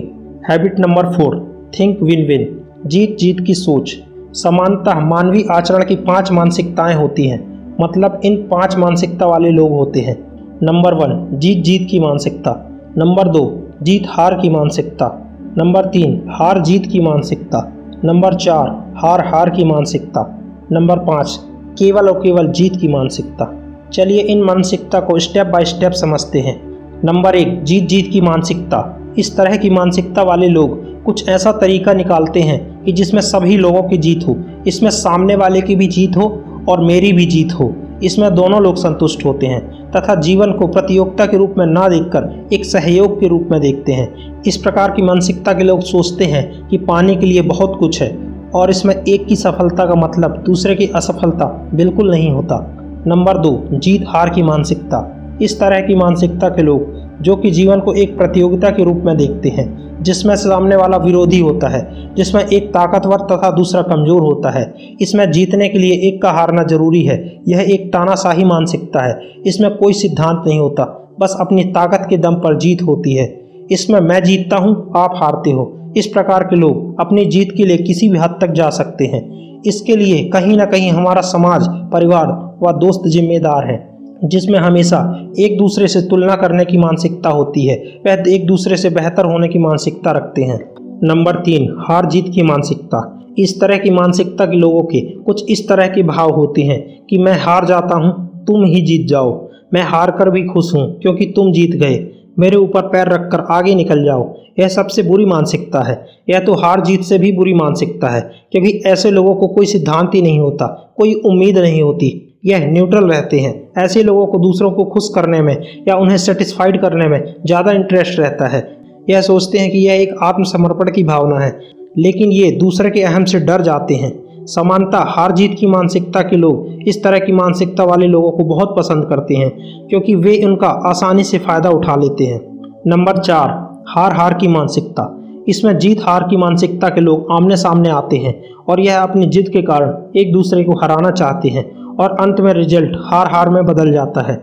Habit 0.50 0.80
number 0.80 1.06
four 1.06 1.58
think 1.80 2.02
win 2.02 2.26
win 2.26 2.60
जीत 2.86 3.16
जीत 3.20 3.40
की 3.40 3.54
सोच। 3.54 3.96
समानतः, 4.32 5.00
मानवीय 5.00 5.44
आचरण 5.50 5.84
की 5.84 5.96
पाँच 5.96 6.32
मानसिकताएँ 6.32 6.94
होती 6.94 7.28
हैं। 7.28 7.76
मतलब 7.80 8.20
इन 8.24 8.36
पाँच 8.36 8.76
मानसिकता 8.76 9.26
वाले 9.26 9.50
लोग 9.50 9.70
होते 9.70 10.00
हैं। 10.00 10.28
नंबर 10.62 10.94
वन 10.94 11.28
जीत 11.32 11.64
जीत 11.64 11.88
की 11.90 12.00
मानसिकता। 12.00 12.80
नंबर 12.98 13.28
दो 13.28 13.68
जीत 13.82 14.02
हार 14.06 14.34
की 14.34 14.48
मानसिकता। 14.48 15.27
नंबर 15.56 15.84
तीन, 15.84 16.22
हार 16.28 16.62
जीत 16.62 16.86
की 16.86 17.00
मानसिकता। 17.00 17.72
नंबर 18.04 18.34
चार, 18.34 18.94
हार 18.96 19.26
हार 19.26 19.50
की 19.50 19.64
मानसिकता। 19.64 20.40
नंबर 20.72 20.98
पाँच, 20.98 21.40
केवल 21.78 22.08
और 22.08 22.18
केवल 22.18 22.48
जीत 22.48 22.76
की 22.76 22.88
मानसिकता। 22.88 23.54
चलिए 23.92 24.20
इन 24.20 24.42
मानसिकता 24.42 25.00
को 25.00 25.18
स्टेप 25.18 25.46
बाय 25.46 25.64
स्टेप 25.64 25.92
समझते 25.92 26.40
हैं। 26.40 26.78
नंबर 27.04 27.34
एक, 27.34 27.64
जीत 27.64 27.88
जीत 27.88 28.10
की 28.12 28.20
मानसिकता। 28.20 29.00
इस 29.18 29.36
तरह 29.36 29.56
की 29.56 29.70
मानसिकता 29.70 30.22
वाले 30.22 30.48
लोग 30.48 31.02
कुछ 31.04 31.28
ऐसा 31.28 31.52
तरीका 31.52 31.92
निकालते 31.92 32.40
हैं 32.40 32.84
कि 32.84 32.92
जिसमें 32.92 33.20
सभी 33.20 33.56
लोगों 33.56 33.82
की 33.82 33.96
जीत 33.96 34.20
हो। 34.28 34.36
इसमें 34.66 34.90
सामने 34.90 35.36
वाले 35.36 35.60
की 35.60 35.76
भी 35.76 35.86
जीत 35.86 36.16
हो 36.16 36.44
और 36.68 36.80
मेरी 36.80 37.12
भी 37.12 37.26
जीत 37.26 37.52
हो। 37.52 37.74
इसमें 38.02 38.34
दोनों 38.34 38.62
लोग 38.62 38.76
संतुष्ट 38.76 39.24
होते 39.24 39.46
हैं। 39.46 39.77
तथा 39.96 40.14
जीवन 40.14 40.52
को 40.52 40.66
प्रतियोगिता 40.66 41.26
के 41.26 41.36
रूप 41.36 41.54
में 41.58 41.66
ना 41.66 41.88
देखकर 41.88 42.48
एक 42.52 42.64
सहयोग 42.64 43.20
के 43.20 43.28
रूप 43.28 43.48
में 43.50 43.60
देखते 43.60 43.92
हैं। 43.92 44.42
इस 44.46 44.56
प्रकार 44.56 44.90
की 44.90 45.02
मानसिकता 45.02 45.52
के 45.52 45.64
लोग 45.64 45.80
सोचते 45.80 46.24
हैं 46.24 46.68
कि 46.68 46.78
पाने 46.78 47.16
के 47.16 47.26
लिए 47.26 47.42
बहुत 47.42 47.76
कुछ 47.80 48.02
है 48.02 48.18
और 48.54 48.70
इसमें 48.70 48.94
एक 48.94 49.26
की 49.26 49.36
सफलता 49.36 49.86
का 49.86 49.94
मतलब 49.94 50.42
दूसरे 50.46 50.74
की 50.74 50.86
असफलता 50.86 51.70
बिल्कुल 51.74 52.10
नहीं 52.10 52.30
होता। 52.30 52.74
नंबर 53.06 53.38
दो, 53.38 53.68
जीत 53.72 54.04
हार 54.08 54.30
की 54.30 54.42
मानसिकता। 54.42 55.14
इस 55.42 55.60
तरह 55.60 55.80
की 55.80 55.94
मानसिकता 55.94 56.48
के 56.48 56.62
लोग 56.62 57.07
जो 57.22 57.36
कि 57.36 57.50
जीवन 57.50 57.80
को 57.80 57.94
एक 57.94 58.18
प्रतियोगिता 58.18 58.70
के 58.70 58.84
रूप 58.84 58.96
में 58.96 59.16
देखते 59.16 59.48
हैं, 59.48 60.02
जिसमें 60.02 60.36
सामने 60.36 60.76
वाला 60.76 60.96
विरोधी 60.96 61.40
होता 61.40 61.68
है, 61.68 62.14
जिसमें 62.14 62.44
एक 62.44 62.68
ताकतवर 62.68 63.16
तथा 63.16 63.50
दूसरा 63.50 63.82
कमज़ोर 63.82 64.20
होता 64.20 64.50
है। 64.50 64.74
इसमें 65.00 65.30
जीतने 65.32 65.68
के 65.68 65.78
लिए 65.78 65.94
एक 65.94 66.22
का 66.22 66.30
हारना 66.30 66.62
ज़रूरी 66.62 67.02
है, 67.02 67.40
यह 67.48 67.60
एक 67.60 67.92
तानाशाही 67.92 68.44
मानसिकता 68.44 69.00
है। 69.00 69.20
इसमें 69.46 69.76
कोई 69.76 69.92
सिद्धांत 69.92 70.42
नहीं 70.46 70.60
होता, 70.60 71.16
बस 71.20 71.36
अपनी 71.40 71.64
ताकत 71.64 72.06
के 72.10 72.16
दम 72.16 72.34
पर 72.34 72.58
जीत 72.58 72.82
होती 72.82 73.14
है। 73.14 73.40
इसमें 73.70 74.00
मैं 74.00 74.22
जीतता 74.22 74.56
हूँ, 74.56 74.92
आप 74.96 75.12
हारते 75.16 75.50
हो। 75.50 75.92
इस 75.96 76.06
प्रकार 76.06 76.44
के 76.44 76.56
लोग 76.56 77.00
अपनी 77.00 77.24
जीत 77.24 77.52
के 77.56 77.64
लिए 77.64 77.76
किसी 77.76 78.08
भी 78.08 78.18
हद 78.18 78.38
तक 78.40 78.50
जा 78.50 78.70
सकते 78.70 79.04
हैं। 79.04 79.62
इसके 79.66 79.96
लिए 79.96 80.24
कहीं 80.24 80.56
ना 80.56 80.64
कहीं 80.64 80.90
हमारा 80.90 81.20
समाज, 81.20 81.68
परिवार 81.92 82.58
व 82.62 82.72
दोस्त 82.72 83.08
जिम्मेदार 83.08 83.66
हैं। 83.66 83.97
जिसमें 84.24 84.58
हमेशा 84.58 84.98
एक 85.38 85.56
दूसरे 85.58 85.88
से 85.88 86.00
तुलना 86.00 86.36
करने 86.36 86.64
की 86.64 86.78
मानसिकता 86.78 87.30
होती 87.30 87.66
है, 87.66 87.76
वह 88.06 88.24
एक 88.28 88.46
दूसरे 88.46 88.76
से 88.76 88.90
बेहतर 88.90 89.24
होने 89.24 89.48
की 89.48 89.58
मानसिकता 89.58 90.10
रखते 90.10 90.42
हैं। 90.42 90.58
नंबर 91.04 91.36
तीन, 91.36 91.68
हार 91.88 92.06
जीत 92.06 92.28
की 92.34 92.42
मानसिकता। 92.42 93.14
इस 93.38 93.60
तरह 93.60 93.78
की 93.78 93.90
मानसिकता 93.90 94.46
के 94.46 94.56
लोगों 94.56 94.82
के 94.82 95.00
कुछ 95.00 95.50
इस 95.50 95.68
तरह 95.68 95.86
के 95.86 96.02
भाव 96.02 96.30
होते 96.30 96.62
हैं 96.62 97.06
कि 97.10 97.18
मैं 97.18 97.38
हार 97.38 97.66
जाता 97.66 97.96
हूँ, 97.96 98.44
तुम 98.46 98.64
ही 98.64 98.80
जीत 98.80 99.06
जाओ। 99.06 99.48
मैं 99.74 99.82
हार 99.82 100.10
कर 100.10 100.30
भी 100.30 100.42
खुश 100.44 100.74
हूँ 100.74 101.00
क्योंकि 101.00 101.26
तुम 101.26 101.52
जीत 101.52 101.76
गए। 101.76 102.06
मेरे 102.38 102.56
ऊपर 102.56 102.82
पैर 102.82 103.08
रखकर 103.08 103.40
आगे 103.50 103.74
निकल 103.74 104.04
जाओ, 104.04 104.34
यह 104.60 104.68
सबसे 104.68 105.02
बुरी 105.02 105.24
मानसिकता 105.24 105.80
है। 105.80 106.04
यह 106.30 106.38
तो 106.38 106.54
हार 106.54 106.80
जीत 106.80 107.00
से 107.00 107.18
भी 107.18 107.32
बुरी 107.32 107.54
मानसिकता 107.54 108.08
है, 108.08 108.20
क्योंकि 108.52 108.70
ऐसे 108.86 109.10
लोगों 109.10 109.34
को 109.34 109.46
कोई 109.46 109.66
सिद्धांत 109.66 110.14
ही 110.14 110.22
नहीं 110.22 110.38
होता, 110.38 110.66
कोई 110.96 111.14
उम्मीद 111.14 111.58
नहीं 111.58 111.82
होती। 111.82 112.27
यह 112.44 112.66
न्यूट्रल 112.66 113.04
रहते 113.04 113.40
हैं। 113.40 113.72
ऐसे 113.78 114.02
लोगों 114.02 114.26
को 114.26 114.38
दूसरों 114.38 114.70
को 114.70 114.84
खुश 114.84 115.08
करने 115.14 115.40
में 115.42 115.56
या 115.88 115.96
उन्हें 115.96 116.16
सेटिस्फाइड 116.16 116.80
करने 116.80 117.08
में 117.08 117.34
ज़्यादा 117.46 117.72
इंटरेस्ट 117.72 118.18
रहता 118.20 118.46
है। 118.46 118.76
यह 119.10 119.20
सोचते 119.20 119.58
हैं 119.58 119.70
कि 119.70 119.78
यह 119.78 119.92
एक 119.92 120.14
आत्मसमर्पण 120.22 120.90
की 120.90 121.04
भावना 121.04 121.38
है। 121.38 121.60
लेकिन 121.98 122.32
ये 122.32 122.50
दूसरे 122.50 122.90
के 122.90 123.02
अहम 123.02 123.24
से 123.24 123.40
डर 123.40 123.62
जाते 123.62 123.94
हैं। 123.94 124.46
समानता, 124.46 124.98
हार 124.98 125.32
जीत 125.32 125.56
की 125.60 125.66
मानसिकता 125.66 126.20
के 126.20 126.36
लोग 126.36 126.88
इस 126.88 127.02
तरह 127.04 127.18
की 127.18 127.32
मानसिकता 127.32 127.84
वाले 127.84 128.06
लोगों 128.06 128.30
को 128.30 128.44
बहुत 128.44 128.74
पसंद 128.76 129.04
करते 129.04 129.34
हैं, 129.34 129.50
क्योंकि 129.88 130.14
वे 130.14 130.44
उनका 130.44 130.68
आसानी 130.68 131.24
से 131.24 131.38
फ़ायदा 131.38 131.70
उठा 131.70 131.96
लेते 131.96 132.24
हैं। 132.24 132.40
नंबर 132.86 133.18
चार, 133.18 133.48
हार 133.88 134.12
हार 134.12 134.34
की 134.34 134.48
मानसिकता। 134.48 135.14
इसमें 135.48 135.78
जीत 135.78 136.00
हार 136.02 136.22
की 136.22 136.36
मानसिकता 136.36 136.88
के 136.88 137.00
लोग 137.00 137.26
आमने 137.32 137.56
सामने 137.56 137.88
आते 137.88 138.16
हैं 138.16 138.34
और 138.68 138.80
यह 138.80 138.98
अपनी 138.98 139.26
जिद 139.26 139.48
के 139.48 139.62
कारण 139.62 140.18
एक 140.18 140.32
दूसरे 140.32 140.64
को 140.64 140.72
हराना 140.72 141.10
चाहते 141.10 141.48
हैं। 141.48 141.64
और 141.98 142.16
अंत 142.20 142.40
में 142.40 142.52
रिज़ल्ट 142.52 142.96
हार 143.02 143.30
हार 143.32 143.48
में 143.50 143.64
बदल 143.66 143.92
जाता 143.92 144.20
है। 144.22 144.36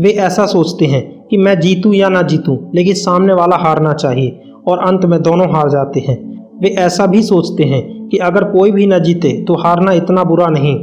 वे 0.00 0.10
ऐसा 0.20 0.46
सोचते 0.46 0.84
हैं 0.84 1.02
कि 1.28 1.36
मैं 1.36 1.58
जीतूं 1.60 1.92
या 1.94 2.08
ना 2.08 2.22
जीतूं, 2.22 2.56
लेकिन 2.74 2.94
सामने 2.94 3.34
वाला 3.34 3.56
हारना 3.56 3.92
चाहिए 3.94 4.40
और 4.68 4.78
अंत 4.78 5.04
में 5.04 5.20
दोनों 5.22 5.50
हार 5.50 5.68
जाते 5.70 6.00
हैं। 6.00 6.16
वे 6.62 6.68
ऐसा 6.78 7.06
भी 7.06 7.22
सोचते 7.22 7.64
हैं 7.64 8.08
कि 8.08 8.18
अगर 8.18 8.44
कोई 8.44 8.70
भी 8.70 8.86
न 8.86 8.98
जीते 8.98 9.32
तो 9.44 9.54
हारना 9.54 9.92
इतना 9.92 10.24
बुरा 10.24 10.46
नहीं। 10.48 10.76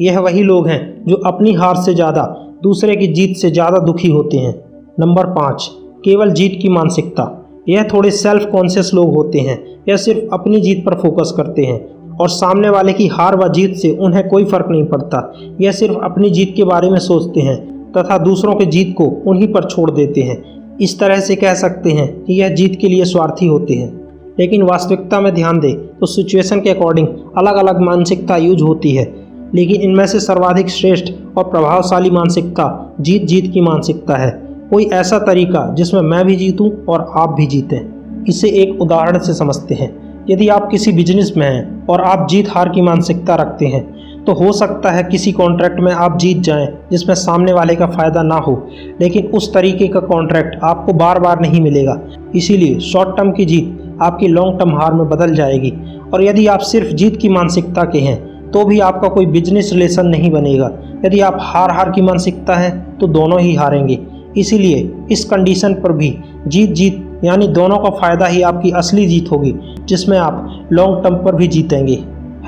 यह 0.00 0.18
वही 0.20 0.42
लोग 0.42 0.68
हैं 0.68 1.04
जो 1.04 1.16
अपनी 1.26 1.52
हार 1.52 1.76
से 1.76 1.94
ज़्यादा 1.94 2.22
दूसरे 2.62 2.96
की 2.96 3.06
जीत 3.06 3.36
से 3.36 3.50
ज़्यादा 3.50 3.78
दुखी 3.78 4.10
होते 4.10 4.36
हैं। 4.36 4.54
नंबर 5.00 5.26
पाँच, 5.26 5.68
केवल 6.04 6.30
जीत 6.30 6.58
की 6.62 6.68
मानसिकता। 6.68 7.34
यह 7.68 7.88
थोड़े 7.92 8.10
सेल्फ 8.10 8.48
कॉन्शियस 8.52 8.90
लोग 8.94 9.14
होते 9.14 9.38
हैं। 9.38 9.58
यह 9.88 9.96
सिर्फ़ 9.96 10.34
अपनी 10.34 10.60
जीत 10.60 10.84
पर 10.86 10.94
फोकस 10.94 11.32
करते 11.36 11.64
हैं 11.64 11.78
और 12.20 12.28
सामने 12.28 12.68
वाले 12.68 12.92
की 12.92 13.06
हार 13.06 13.36
व 13.36 13.52
जीत 13.52 13.76
से 13.76 13.90
उन्हें 13.90 14.28
कोई 14.28 14.44
फ़र्क 14.44 14.66
नहीं 14.70 14.84
पड़ता। 14.84 15.34
यह 15.60 15.72
सिर्फ़ 15.72 15.94
अपनी 15.94 16.30
जीत 16.30 16.52
के 16.56 16.64
बारे 16.64 16.90
में 16.90 16.98
सोचते 16.98 17.40
हैं 17.40 17.92
तथा 17.92 18.18
दूसरों 18.18 18.54
के 18.54 18.66
जीत 18.66 18.94
को 18.98 19.04
उन्हीं 19.04 19.52
पर 19.52 19.64
छोड़ 19.64 19.90
देते 19.90 20.20
हैं। 20.20 20.58
इस 20.80 20.98
तरह 20.98 21.20
से 21.20 21.36
कह 21.36 21.54
सकते 21.54 21.90
हैं 21.90 22.24
कि 22.24 22.34
यह 22.34 22.48
जीत 22.48 22.78
के 22.80 22.88
लिए 22.88 23.04
स्वार्थी 23.04 23.46
होते 23.46 23.74
हैं। 23.74 24.08
लेकिन 24.38 24.62
वास्तविकता 24.62 25.20
में 25.20 25.34
ध्यान 25.34 25.60
दें 25.60 25.74
तो 25.76 26.06
सिचुएशन 26.06 26.60
के 26.60 26.70
अकॉर्डिंग 26.70 27.08
अलग 27.38 27.56
अलग 27.56 27.80
मानसिकता 27.80 28.36
यूज़ 28.36 28.62
होती 28.62 28.90
है। 28.90 29.14
लेकिन 29.54 29.80
इनमें 29.80 30.06
से 30.06 30.20
सर्वाधिक 30.20 30.68
श्रेष्ठ 30.68 31.12
और 31.36 31.44
प्रभावशाली 31.44 32.10
मानसिकता 32.10 32.94
जीत 33.00 33.24
जीत 33.24 33.50
की 33.52 33.60
मानसिकता 33.60 34.16
है। 34.16 34.48
कोई 34.70 34.84
ऐसा 34.84 35.18
तरीका 35.18 35.74
जिसमें 35.74 36.00
मैं 36.00 36.24
भी 36.26 36.36
जीतूं 36.36 36.70
और 36.88 37.12
आप 37.14 37.28
भी 37.28 37.46
जीतें। 37.46 37.80
इसे 38.28 38.48
एक 38.48 38.82
उदाहरण 38.82 39.18
से 39.18 39.34
समझते 39.34 39.74
हैं। 39.74 40.07
यदि 40.30 40.48
आप 40.48 40.68
किसी 40.70 40.92
बिज़नेस 40.92 41.32
में 41.36 41.46
हैं 41.46 41.86
और 41.86 42.00
आप 42.00 42.26
जीत 42.30 42.48
हार 42.48 42.68
की 42.68 42.80
मानसिकता 42.80 43.34
रखते 43.34 43.66
हैं 43.66 43.82
तो 44.24 44.32
हो 44.34 44.52
सकता 44.52 44.90
है 44.90 45.02
किसी 45.02 45.32
कॉन्ट्रैक्ट 45.32 45.80
में 45.80 45.92
आप 45.92 46.16
जीत 46.18 46.38
जाएँ, 46.38 46.66
जिसमें 46.90 47.14
सामने 47.14 47.52
वाले 47.52 47.74
का 47.76 47.86
फ़ायदा 47.86 48.22
ना 48.22 48.36
हो, 48.36 48.54
लेकिन 49.00 49.26
उस 49.28 49.52
तरीके 49.54 49.88
का 49.88 50.00
कॉन्ट्रैक्ट 50.00 50.58
आपको 50.64 50.92
बार 50.92 51.20
बार 51.20 51.40
नहीं 51.40 51.60
मिलेगा। 51.60 51.98
इसीलिए 52.34 52.78
शॉर्ट 52.82 53.16
टर्म 53.16 53.30
की 53.32 53.44
जीत 53.44 53.98
आपकी 54.02 54.28
लॉन्ग 54.28 54.58
टर्म 54.58 54.74
हार 54.76 54.94
में 54.94 55.08
बदल 55.08 55.34
जाएगी। 55.34 55.72
और 56.14 56.24
यदि 56.24 56.46
आप 56.46 56.60
सिर्फ़ 56.62 56.92
जीत 56.94 57.16
की 57.16 57.28
मानसिकता 57.28 57.84
के 57.84 57.98
हैं 57.98 58.50
तो 58.50 58.64
भी 58.64 58.78
आपका 58.80 59.08
कोई 59.08 59.26
बिज़नेस 59.28 59.70
रिलेशन 59.72 60.06
नहीं 60.06 60.30
बनेगा। 60.30 60.70
यदि 61.04 61.20
आप 61.20 61.38
हार 61.40 61.70
हार 61.70 61.90
की 61.90 62.02
मानसिकता 62.02 62.54
है 62.54 62.70
तो 63.00 63.06
दोनों 63.08 63.40
ही 63.40 63.54
हारेंगे। 63.54 63.98
इसीलिए 64.36 64.90
इस 65.12 65.24
कंडीशन 65.24 65.74
पर 65.74 65.92
भी 65.92 66.16
जीत 66.46 66.70
जीत 66.70 67.04
यानी 67.24 67.46
दोनों 67.48 67.76
का 67.78 67.90
फ़ायदा 67.90 68.26
ही 68.26 68.42
आपकी 68.42 68.70
असली 68.70 69.06
जीत 69.06 69.30
होगी, 69.32 69.54
जिसमें 69.84 70.18
आप 70.18 70.68
लॉन्ग 70.72 71.02
टर्म 71.04 71.16
पर 71.16 71.34
भी 71.34 71.46
जीतेंगे। 71.46 71.98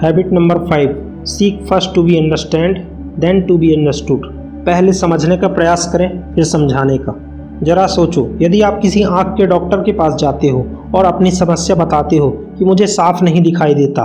Habit 0.03 0.33
number 0.33 0.59
five 0.69 1.23
seek 1.27 1.65
first 1.67 1.95
to 1.95 2.03
be 2.03 2.17
understand 2.17 2.79
then 3.19 3.41
to 3.43 3.57
be 3.59 3.75
understood 3.75 4.27
पहले 4.67 4.93
समझने 4.93 5.37
का 5.37 5.49
प्रयास 5.49 5.91
करें, 5.93 6.35
फिर 6.35 6.45
समझाने 6.45 6.99
का। 6.99 7.15
जरा 7.63 7.87
सोचो, 7.87 8.29
यदि 8.43 8.61
आप 8.61 8.79
किसी 8.83 9.03
आँख 9.03 9.35
के 9.37 9.47
डॉक्टर 9.47 9.83
के 9.83 9.93
पास 9.93 10.15
जाते 10.15 10.49
हो 10.49 10.65
और 10.95 11.05
अपनी 11.05 11.31
समस्या 11.31 11.77
बताते 11.77 12.17
हो 12.17 12.31
कि 12.59 12.65
मुझे 12.65 12.87
साफ़ 12.87 13.23
नहीं 13.25 13.43
दिखाई 13.43 13.75
देता 13.75 14.05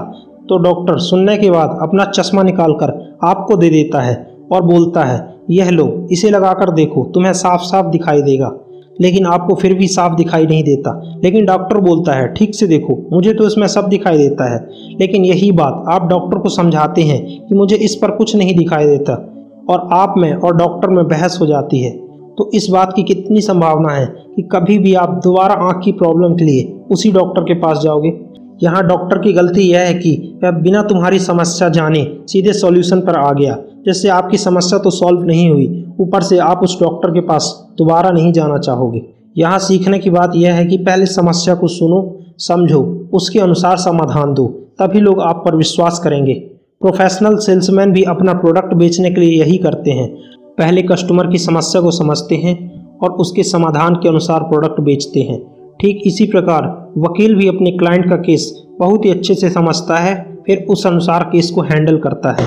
तो 0.49 0.57
डॉक्टर 0.57 0.97
सुनने 0.99 1.37
के 1.37 1.49
बाद 1.49 1.77
अपना 1.81 2.05
चश्मा 2.05 2.43
निकाल 2.43 2.73
कर 2.73 2.91
आपको 3.23 3.55
दे 3.55 3.69
देता 3.69 4.01
है 4.01 4.15
और 4.51 4.61
बोलता 4.63 5.03
है, 5.03 5.35
यह 5.49 5.69
लो, 5.69 6.07
इसे 6.11 6.29
लगाकर 6.29 6.71
देखो, 6.71 7.03
तुम्हें 7.05 7.31
साफ़ 7.33 7.61
साफ़ 7.61 7.85
दिखाई 7.85 8.21
देगा। 8.21 8.47
लेकिन 9.01 9.25
आपको 9.25 9.55
फिर 9.55 9.73
भी 9.73 9.87
साफ़ 9.87 10.15
दिखाई 10.15 10.45
नहीं 10.45 10.63
देता। 10.63 11.19
लेकिन 11.23 11.45
डॉक्टर 11.45 11.77
बोलता 11.77 12.13
है, 12.13 12.33
ठीक 12.33 12.55
से 12.55 12.67
देखो, 12.67 13.09
मुझे 13.13 13.33
तो 13.33 13.47
इसमें 13.47 13.67
सब 13.67 13.87
दिखाई 13.87 14.17
देता 14.17 14.53
है। 14.53 14.69
लेकिन 15.01 15.25
यही 15.25 15.51
बात, 15.51 15.83
आप 15.87 16.07
डॉक्टर 16.09 16.37
को 16.37 16.49
समझाते 16.49 17.01
हैं 17.01 17.47
कि 17.47 17.55
मुझे 17.55 17.75
इस 17.75 17.95
पर 17.95 18.11
कुछ 18.11 18.35
नहीं 18.35 18.55
दिखाई 18.55 18.85
देता 18.85 19.13
और 19.69 19.89
आप 19.91 20.13
में 20.17 20.33
और 20.33 20.57
डॉक्टर 20.57 20.89
में 20.89 21.07
बहस 21.07 21.37
हो 21.41 21.45
जाती 21.45 21.79
है। 21.79 21.91
तो 22.37 22.51
इस 22.53 22.67
बात 22.69 22.93
की 22.95 23.03
कितनी 23.03 23.41
संभावना 23.41 23.89
है 23.89 24.05
कि 24.35 24.41
कभी 24.41 24.79
भी 24.79 24.93
आप 24.93 25.21
दोबारा 25.23 25.53
आँख 25.53 25.81
की 25.85 25.91
प्रॉब्लम 25.91 26.35
के 26.35 26.43
लिए 26.43 26.79
उसी 26.91 27.11
डॉक्टर 27.11 27.41
के 27.41 27.53
पास 27.53 27.79
जाओगे? 27.83 28.24
यहाँ 28.63 28.87
डॉक्टर 28.87 29.17
की 29.17 29.33
गलती 29.33 29.61
यह 29.61 29.79
है 29.79 29.93
कि 29.93 30.39
वह 30.43 30.51
बिना 30.51 30.81
तुम्हारी 30.81 31.19
समस्या 31.19 31.69
जाने 31.69 32.17
सीधे 32.27 32.53
सॉल्यूशन 32.53 32.99
पर 32.99 33.15
आ 33.15 33.33
गया। 33.33 33.57
जिससे 33.85 34.09
आपकी 34.09 34.37
समस्या 34.37 34.79
तो 34.79 34.89
सॉल्व 34.89 35.23
नहीं 35.23 35.49
हुई, 35.49 35.85
ऊपर 35.99 36.21
से 36.21 36.37
आप 36.37 36.59
उस 36.63 36.81
डॉक्टर 36.81 37.09
के 37.09 37.19
पास 37.19 37.67
दोबारा 37.77 38.11
नहीं 38.11 38.33
जाना 38.33 38.57
चाहोगे। 38.57 39.01
यहाँ 39.37 39.59
सीखने 39.59 39.99
की 39.99 40.09
बात 40.09 40.31
यह 40.35 40.53
है 40.53 40.65
कि 40.65 40.77
पहले 40.77 41.05
समस्या 41.05 41.55
को 41.55 41.67
सुनो, 41.67 42.19
समझो, 42.37 43.09
उसके 43.13 43.39
अनुसार 43.39 43.77
समाधान 43.77 44.33
दो, 44.33 44.47
तभी 44.79 44.99
लोग 44.99 45.21
आप 45.21 45.41
पर 45.45 45.55
विश्वास 45.55 45.99
करेंगे। 45.99 46.33
प्रोफेशनल 46.81 47.37
सेल्समैन 47.37 47.91
भी 47.91 48.03
अपना 48.03 48.33
प्रोडक्ट 48.33 48.73
बेचने 48.73 49.11
के 49.11 49.21
लिए 49.21 49.39
यही 49.39 49.57
करते 49.57 49.91
हैं। 49.91 50.15
पहले 50.57 50.81
कस्टमर 50.81 51.27
की 51.27 51.37
समस्या 51.37 51.81
को 51.81 51.91
समझते 51.91 52.35
हैं 52.35 52.85
और 52.99 53.11
उसके 53.11 53.43
समाधान 53.43 53.95
के 53.95 54.09
अनुसार 54.09 54.39
प्रोडक्ट 54.39 54.81
बेचते 54.81 55.19
हैं। 55.19 55.54
ठीक 55.85 56.01
इसी 56.05 56.25
प्रकार 56.25 56.93
वकील 56.97 57.35
भी 57.35 57.47
अपने 57.47 57.71
क्लाइंट 57.71 58.09
का 58.09 58.15
केस 58.15 58.63
बहुत 58.79 59.05
ही 59.05 59.09
अच्छे 59.11 59.35
से 59.35 59.49
समझता 59.49 59.97
है, 59.97 60.37
फिर 60.45 60.65
उस 60.69 60.87
अनुसार 60.87 61.23
केस 61.23 61.51
को 61.51 61.61
हैंडल 61.61 61.97
करता 61.97 62.31
है। 62.31 62.45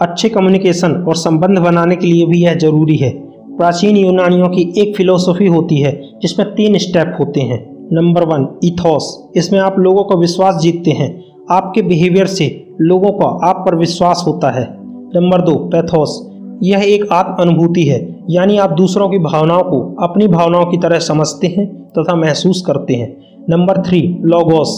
अच्छे 0.00 0.28
कम्युनिकेशन 0.28 0.92
और 0.92 1.16
संबंध 1.16 1.58
बनाने 1.58 1.96
के 1.96 2.06
लिए 2.06 2.26
भी 2.26 2.42
यह 2.42 2.54
ज़रूरी 2.54 2.96
है। 2.96 3.10
प्राचीन 3.56 3.96
यूनानियों 3.96 4.48
की 4.48 4.72
एक 4.78 4.96
फिलोसफी 4.96 5.46
होती 5.46 5.80
है, 5.80 6.10
जिसमें 6.22 6.54
तीन 6.54 6.78
स्टेप 6.78 7.16
होते 7.20 7.40
हैं। 7.40 7.88
नंबर 7.92 8.24
वन 8.24 8.48
इथॉस 8.64 9.32
इसमें 9.36 9.60
आप 9.60 9.78
लोगों 9.78 10.04
का 10.04 10.16
विश्वास 10.16 10.54
जीतते 10.54 10.90
हैं। 10.90 11.24
आपके 11.50 11.82
बिहेवियर 11.82 12.26
से 12.26 12.74
लोगों 12.80 13.12
का 13.12 13.26
आप 13.48 13.64
पर 13.66 13.74
विश्वास 13.74 14.24
होता 14.26 14.50
है। 14.50 14.66
नंबर 15.14 15.40
दो 15.40 15.54
पैथोस 15.54 16.29
यह 16.60 16.82
एक 16.84 17.12
आत्म 17.12 17.42
अनुभूति 17.42 17.82
है, 17.82 17.98
यानी 18.30 18.56
आप 18.58 18.70
दूसरों 18.70 19.08
की 19.08 19.18
भावनाओं 19.18 19.62
को 19.62 19.80
अपनी 20.02 20.26
भावनाओं 20.28 20.66
की 20.66 20.78
तरह 20.78 20.98
समझते 20.98 21.46
हैं 21.48 21.66
तथा 21.90 22.14
महसूस 22.16 22.62
करते 22.66 22.94
हैं। 22.94 23.16
नंबर 23.50 23.82
थ्री 23.82 24.00
लॉगोस 24.24 24.72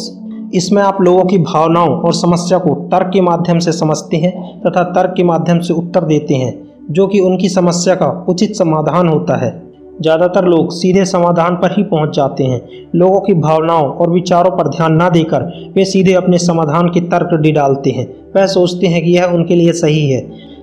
इसमें 0.55 0.83
आप 0.83 1.01
लोगों 1.03 1.25
की 1.25 1.39
भावनाओं 1.41 1.95
और 1.97 2.13
समस्या 2.15 2.59
को 2.59 2.75
तर्क 2.89 3.11
के 3.13 3.21
माध्यम 3.21 3.59
से 3.59 3.73
समझते 3.73 4.17
हैं 4.17 4.33
तथा 4.61 4.83
तर्क 4.93 5.15
के 5.17 5.25
माध्यम 5.25 5.61
से 5.61 5.75
उत्तर 5.75 6.05
देते 6.05 6.35
हैं, 6.35 6.55
जो 6.91 7.07
कि 7.07 7.21
उनकी 7.21 7.49
समस्या 7.49 7.95
का 7.95 8.11
उचित 8.29 8.55
समाधान 8.57 9.09
होता 9.09 9.37
है। 9.37 9.51
ज़्यादातर 10.03 10.45
लोग 10.45 10.71
सीधे 10.73 11.05
समाधान 11.05 11.57
पर 11.57 11.73
ही 11.73 11.83
पहुँच 11.83 12.15
जाते 12.17 12.45
हैं। 12.45 12.61
लोगों 12.95 13.21
की 13.21 13.35
भावनाओं 13.35 13.89
और 13.89 14.11
विचारों 14.11 14.51
पर 14.51 14.69
ध्यान 14.69 15.03
न 15.03 15.09
देकर 15.11 15.43
वे 15.77 15.85
सीधे 15.85 16.15
अपने 16.15 16.39
समाधान 16.39 16.89
के 16.89 17.01
तर्क 17.09 17.35
डी 17.41 17.53
डालते 17.53 17.91
हैं। 17.91 18.07
वह 18.37 18.47
सोचते 18.49 18.87
हैं 18.87 19.05
कि 19.05 19.11
यह 19.11 19.35
उनके 19.35 19.55
लिए 19.55 19.73
सही 19.75 20.09
है। 20.11 20.21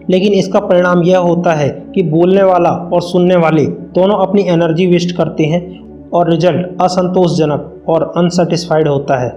लेकिन 0.10 0.34
इसका 0.34 0.60
परिणाम 0.60 1.04
यह 1.04 1.18
होता 1.20 1.54
है 1.54 1.70
कि 1.96 2.04
बोलने 2.04 2.44
वाला 2.44 2.70
और 2.94 3.02
सुनने 3.02 3.36
वाले 3.36 3.66
दोनों 3.96 4.18
अपनी 4.18 4.44
एनर्जी 4.50 4.86
वेस्ट 4.88 5.16
करते 5.16 5.44
हैं 5.44 5.62
और 6.10 6.30
रिज़ल्ट 6.32 6.82
असंतोषजनक 6.82 7.84
और 7.88 8.12
अनसेटिस्फाइड 8.18 8.88
होता 8.88 9.18
है। 9.18 9.30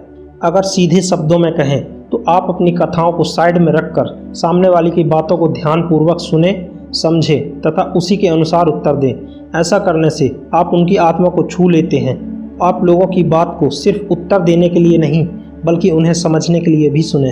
अगर 0.42 0.62
सीधे 0.62 1.00
शब्दों 1.00 1.38
में 1.38 1.52
कहें 1.52 1.82
तो 2.08 2.22
आप 2.28 2.46
अपनी 2.48 2.70
कथाओं 2.70 3.12
को 3.12 3.24
साइड 3.24 3.58
में 3.58 3.72
रखकर 3.72 4.08
सामने 4.34 4.68
वाले 4.68 4.90
की 4.90 5.04
बातों 5.04 5.36
को 5.36 5.48
ध्यानपूर्वक 5.48 6.20
सुने, 6.20 6.68
समझें 6.92 7.60
तथा 7.60 7.82
उसी 7.96 8.16
के 8.16 8.28
अनुसार 8.28 8.66
उत्तर 8.66 8.96
दें। 8.96 9.58
ऐसा 9.60 9.78
करने 9.78 10.10
से 10.10 10.30
आप 10.54 10.70
उनकी 10.74 10.96
आत्मा 10.96 11.28
को 11.28 11.42
छू 11.42 11.68
लेते 11.68 11.96
हैं। 11.96 12.16
आप 12.62 12.84
लोगों 12.84 13.06
की 13.06 13.22
बात 13.24 13.56
को 13.60 13.68
सिर्फ़ 13.70 14.12
उत्तर 14.12 14.40
देने 14.40 14.68
के 14.68 14.80
लिए 14.80 14.98
नहीं, 14.98 15.26
बल्कि 15.64 15.90
उन्हें 15.90 16.12
समझने 16.14 16.60
के 16.60 16.70
लिए 16.70 16.90
भी 16.90 17.02
सुने। 17.02 17.30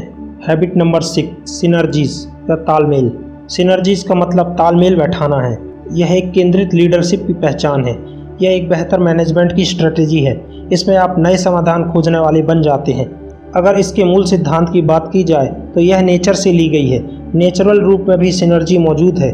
हैबिट 0.49 0.77
नंबर 0.77 1.01
सिक्स 1.01 1.51
सिनर्जीज 1.51 2.27
या 2.51 2.57
तालमेल 2.57 3.11
सिनर्जीज 3.51 4.03
का 4.03 4.15
मतलब 4.15 4.53
तालमेल 4.55 4.97
बैठाना 4.97 5.41
है। 5.41 5.57
यह 5.93 6.13
एक 6.13 6.31
केंद्रित 6.33 6.75
लीडरशिप 6.75 7.27
की 7.27 7.33
पहचान 7.33 7.85
है। 7.85 7.97
यह 8.43 8.51
एक 8.51 8.69
बेहतर 8.69 9.01
मैनेजमेंट 9.01 9.53
की 9.53 9.65
स्ट्रेटेजी 9.65 10.21
है। 10.21 10.35
इसमें 10.73 10.97
आप 10.97 11.15
नए 11.19 11.37
समाधान 11.37 11.91
खोजने 11.93 12.19
वाले 12.19 12.43
बन 12.43 12.63
जाते 12.63 12.93
हैं। 12.93 13.07
अगर 13.57 13.79
इसके 13.79 14.05
मूल 14.05 14.25
सिद्धांत 14.25 14.69
की 14.73 14.83
बात 14.83 15.11
की 15.13 15.23
जाए 15.25 15.47
तो 15.75 15.81
यह 15.81 16.03
नेचर 16.03 16.35
से 16.35 16.53
ली 16.53 16.69
गई 16.69 16.89
है। 16.89 17.03
नेचुरल 17.35 17.81
रूप 17.81 18.07
में 18.09 18.17
भी 18.19 18.33
सिनर्जी 18.33 18.79
मौजूद 18.79 19.19
है। 19.19 19.33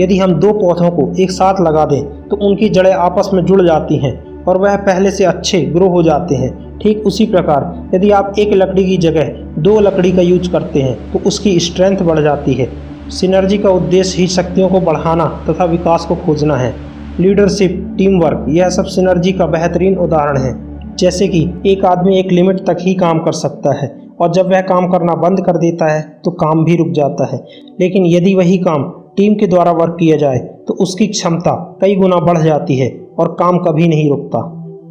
यदि 0.00 0.18
हम 0.18 0.34
दो 0.34 0.52
पौधों 0.52 0.90
को 0.90 1.12
एक 1.20 1.30
साथ 1.30 1.60
लगा 1.60 1.84
दें 1.84 2.02
तो 2.28 2.36
उनकी 2.48 2.68
जड़ें 2.70 2.92
आपस 2.92 3.30
में 3.34 3.44
जुड़ 3.44 3.62
जाती 3.62 3.96
हैं 3.96 4.44
और 4.44 4.58
वह 4.58 4.76
पहले 4.80 5.10
से 5.10 5.24
अच्छे 5.26 5.60
ग्रो 5.66 5.88
हो 5.88 6.02
जाते 6.02 6.34
हैं। 6.34 6.78
ठीक 6.78 7.06
उसी 7.06 7.26
प्रकार, 7.26 7.90
यदि 7.94 8.10
आप 8.10 8.34
एक 8.38 8.52
लकड़ी 8.54 8.84
की 8.84 8.96
जगह 8.98 9.32
दो 9.58 9.78
लकड़ी 9.80 10.12
का 10.12 10.22
यूज़ 10.22 10.50
करते 10.50 10.82
हैं 10.82 10.98
तो 11.12 11.18
उसकी 11.26 11.58
स्ट्रेंथ 11.60 12.02
बढ़ 12.02 12.20
जाती 12.20 12.54
है। 12.54 12.68
सिनर्जी 13.10 13.58
का 13.58 13.70
उद्देश्य 13.70 14.20
ही 14.20 14.26
शक्तियों 14.26 14.68
को 14.68 14.80
बढ़ाना 14.80 15.26
तथा 15.48 15.64
विकास 15.64 16.04
को 16.04 16.16
खोजना 16.16 16.56
है। 16.56 16.74
लीडरशिप 17.20 17.94
टीम 17.98 18.18
वर्क 18.20 18.46
यह 18.48 18.68
सब 18.68 18.84
सिनर्जी 18.86 19.32
का 19.32 19.46
बेहतरीन 19.46 19.96
उदाहरण 19.98 20.38
है। 20.38 20.52
जैसे 20.96 21.28
कि 21.28 21.40
एक 21.66 21.84
आदमी 21.84 22.18
एक 22.18 22.32
लिमिट 22.32 22.60
तक 22.66 22.76
ही 22.80 22.94
काम 22.94 23.18
कर 23.18 23.32
सकता 23.32 23.74
है 23.74 23.88
और 24.20 24.32
जब 24.32 24.50
वह 24.50 24.60
काम 24.60 24.88
करना 24.88 25.14
बंद 25.14 25.44
कर 25.46 25.56
देता 25.56 25.86
है 25.86 26.00
तो 26.24 26.30
काम 26.30 26.64
भी 26.64 26.76
रुक 26.76 26.88
जाता 26.88 27.26
है। 27.26 27.44
लेकिन 27.80 28.06
यदि 28.06 28.34
वही 28.34 28.58
काम 28.58 28.84
टीम 29.16 29.34
के 29.34 29.46
द्वारा 29.46 29.72
वर्क 29.72 29.96
किया 30.00 30.16
जाए 30.16 30.38
तो 30.68 30.74
उसकी 30.74 31.06
क्षमता 31.06 31.54
कई 31.80 31.96
गुना 31.96 32.16
बढ़ 32.16 32.38
जाती 32.38 32.76
है 32.78 32.90
और 33.18 33.36
काम 33.38 33.58
कभी 33.58 33.88
नहीं 33.88 34.08
रुकता। 34.10 34.40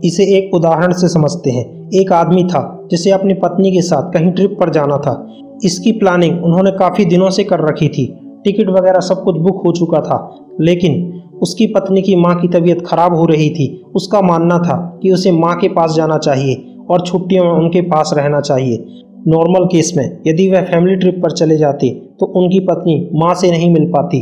इसे 0.03 0.24
एक 0.38 0.53
उदाहरण 0.53 0.93
से 0.93 1.07
समझते 1.07 1.51
हैं। 1.51 1.65
एक 1.93 2.12
आदमी 2.12 2.43
था 2.43 2.88
जिसे 2.91 3.12
अपनी 3.12 3.33
पत्नी 3.33 3.71
के 3.71 3.81
साथ 3.81 4.12
कहीं 4.12 4.31
ट्रिप 4.31 4.57
पर 4.59 4.69
जाना 4.69 4.97
था। 4.97 5.13
इसकी 5.65 5.91
प्लानिंग 5.91 6.43
उन्होंने 6.43 6.71
काफ़ी 6.71 7.05
दिनों 7.05 7.29
से 7.29 7.43
कर 7.43 7.67
रखी 7.69 7.87
थी। 7.89 8.05
टिकट 8.43 8.69
वगैरह 8.69 8.99
सब 8.99 9.23
कुछ 9.23 9.37
बुक 9.37 9.61
हो 9.65 9.71
चुका 9.71 9.99
था, 10.01 10.17
लेकिन 10.61 11.13
उसकी 11.41 11.65
पत्नी 11.67 12.01
की 12.01 12.15
माँ 12.15 12.35
की 12.35 12.47
तबीयत 12.49 12.83
खराब 12.87 13.15
हो 13.15 13.25
रही 13.25 13.49
थी। 13.49 13.67
उसका 13.95 14.21
मानना 14.21 14.57
था 14.59 14.77
कि 15.03 15.11
उसे 15.11 15.31
माँ 15.31 15.55
के 15.55 15.67
पास 15.69 15.93
जाना 15.93 16.17
चाहिए 16.17 16.63
और 16.89 17.01
छुट्टियों 17.01 17.45
में 17.45 17.51
उनके 17.53 17.81
पास 17.81 18.11
रहना 18.17 18.39
चाहिए। 18.41 18.85
नॉर्मल 19.27 19.65
केस 19.65 19.93
में 19.97 20.05
यदि 20.27 20.49
वह 20.49 20.61
फैमिली 20.61 20.95
ट्रिप 20.95 21.19
पर 21.23 21.31
चले 21.31 21.57
जाते 21.57 21.89
तो 22.19 22.25
उनकी 22.35 22.59
पत्नी 22.59 23.09
माँ 23.13 23.33
से 23.35 23.51
नहीं 23.51 23.69
मिल 23.73 23.85
पाती। 23.91 24.19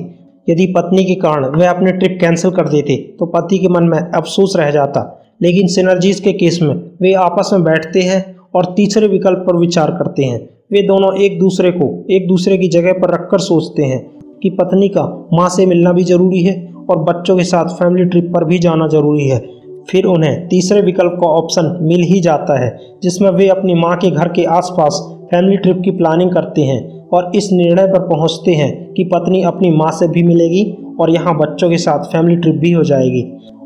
यदि 0.48 0.66
पत्नी 0.68 1.04
के 1.06 1.16
कारण 1.16 1.46
वह 1.46 1.70
अपने 1.70 1.92
ट्रिप 1.92 2.18
कैंसिल 2.22 2.52
कर 2.52 2.70
देते 2.70 2.96
तो 3.20 3.26
पति 3.26 3.58
के 3.58 3.68
मन 3.68 3.84
में 3.84 3.98
अफसोस 3.98 4.56
रह 4.58 4.72
जाता। 4.72 5.02
लेकिन 5.42 5.68
सिनर्जीज 5.68 6.20
के 6.20 6.34
केस 6.34 6.60
में 6.62 6.74
वे 7.02 7.14
आपस 7.14 7.50
में 7.54 7.64
बैठते 7.64 8.02
हैं 8.02 8.35
और 8.56 8.74
तीसरे 8.76 9.08
विकल्प 9.08 9.44
पर 9.48 9.56
विचार 9.56 9.92
करते 9.92 10.24
हैं। 10.24 10.40
वे 10.72 10.82
दोनों 10.82 11.14
एक 11.16 11.40
दूसरे 11.40 11.72
को 11.72 11.88
एक 12.12 12.28
दूसरे 12.28 12.58
की 12.58 12.68
जगह 12.68 12.94
पर 12.94 13.14
रखकर 13.14 13.40
सोचते 13.40 13.84
हैं 13.84 14.00
कि 14.44 14.50
पत्नी 14.50 14.88
का 14.90 15.04
माँ 15.34 15.50
से 15.50 15.66
मिलना 15.66 15.92
भी 15.92 16.04
ज़रूरी 16.04 16.42
है 16.44 16.56
और 16.90 17.04
बच्चों 17.04 17.38
के 17.38 17.44
साथ 17.44 17.76
फैमिली 17.76 18.06
ट्रिप 18.06 18.32
पर 18.34 18.44
भी 18.44 18.60
जाना 18.60 18.88
ज़रूरी 18.88 19.28
है। 19.28 19.40
फिर 19.90 20.06
उन्हें 20.06 20.48
तीसरे 20.48 20.82
विकल्प 20.82 21.18
का 21.22 21.28
ऑप्शन 21.28 21.78
मिल 21.82 22.02
ही 22.04 22.20
जाता 22.20 22.60
है, 22.66 22.78
जिसमें 23.04 23.30
वे 23.30 23.48
अपनी 23.48 23.74
माँ 23.74 23.96
के 23.98 24.10
घर 24.12 24.28
के 24.28 24.44
आसपास 24.44 25.00
फैमिली 25.32 25.58
ट्रिप 25.58 25.82
की 25.86 25.92
प्लानिंग 25.92 26.32
करते 26.32 26.62
हैं 26.62 27.08
और 27.10 27.32
इस 27.36 27.50
निर्णय 27.52 27.88
पर 27.88 28.08
पहुँचते 28.08 28.52
हैं 28.52 28.94
कि 28.94 29.04
पत्नी 29.04 29.42
अपनी 29.44 29.72
माँ 29.72 29.92
से 29.92 30.08
भी 30.08 30.24
मिलेगी 30.24 30.64
और 31.00 31.10
यहाँ 31.10 31.38
बच्चों 31.38 31.70
के 31.70 31.78
साथ 31.78 32.04
फैमिली 32.04 32.36
ट्रिप 32.36 32.56
भी 32.56 32.72
हो 32.72 32.84
जाएगी। 32.84 33.22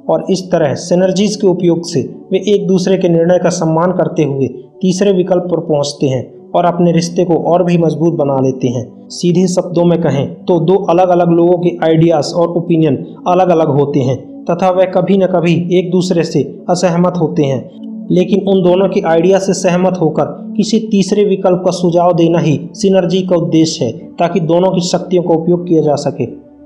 और 0.09 0.25
इस 0.29 0.51
तरह 0.51 0.73
सिनर्जीज 0.73 1.35
के 1.35 1.47
उपयोग 1.47 1.85
से 1.85 2.01
वे 2.31 2.43
एक 2.47 2.67
दूसरे 2.67 2.97
के 2.97 3.09
निर्णय 3.09 3.39
का 3.39 3.49
सम्मान 3.49 3.91
करते 3.91 4.23
हुए 4.23 4.47
तीसरे 4.81 5.11
विकल्प 5.13 5.43
पर 5.43 5.59
पहुँचते 5.59 6.07
हैं 6.07 6.51
और 6.51 6.65
अपने 6.65 6.91
रिश्ते 6.91 7.25
को 7.25 7.35
और 7.51 7.63
भी 7.63 7.77
मज़बूत 7.77 8.13
बना 8.13 8.39
लेते 8.39 8.67
हैं। 8.67 9.09
सीधे 9.09 9.47
शब्दों 9.47 9.83
में 9.85 10.01
कहें 10.01 10.45
तो 10.45 10.59
दो 10.59 10.75
अलग 10.85 11.09
अलग 11.09 11.29
लोगों 11.29 11.57
के 11.57 11.75
आइडियाज़ 11.85 12.33
और 12.33 12.47
ओपिनियन 12.47 12.95
अलग 13.27 13.49
अलग 13.49 13.67
होते 13.67 13.99
हैं 13.99 14.17
तथा 14.45 14.69
वे 14.69 14.85
कभी 14.85 15.17
न 15.17 15.27
कभी 15.27 15.53
एक 15.79 15.91
दूसरे 15.91 16.23
से 16.23 16.41
असहमत 16.69 17.13
होते 17.21 17.43
हैं। 17.43 17.61
लेकिन 18.11 18.47
उन 18.47 18.61
दोनों 18.63 18.87
के 18.89 19.01
आइडिया 19.01 19.39
से 19.39 19.53
सहमत 19.53 19.97
होकर 20.01 20.25
किसी 20.57 20.79
तीसरे 20.91 21.23
विकल्प 21.23 21.61
का 21.65 21.71
सुझाव 21.71 22.13
देना 22.13 22.39
ही 22.39 22.59
सिनर्जी 22.73 23.21
का 23.21 23.35
उद्देश्य 23.35 23.85
है 23.85 23.91
ताकि 24.19 24.39
दोनों 24.39 24.71
की 24.71 24.81
शक्तियों 24.81 25.23
का 25.23 25.33
उपयोग 25.33 25.67
किया 25.67 25.81
जा 25.81 25.95
सके। 25.95 26.23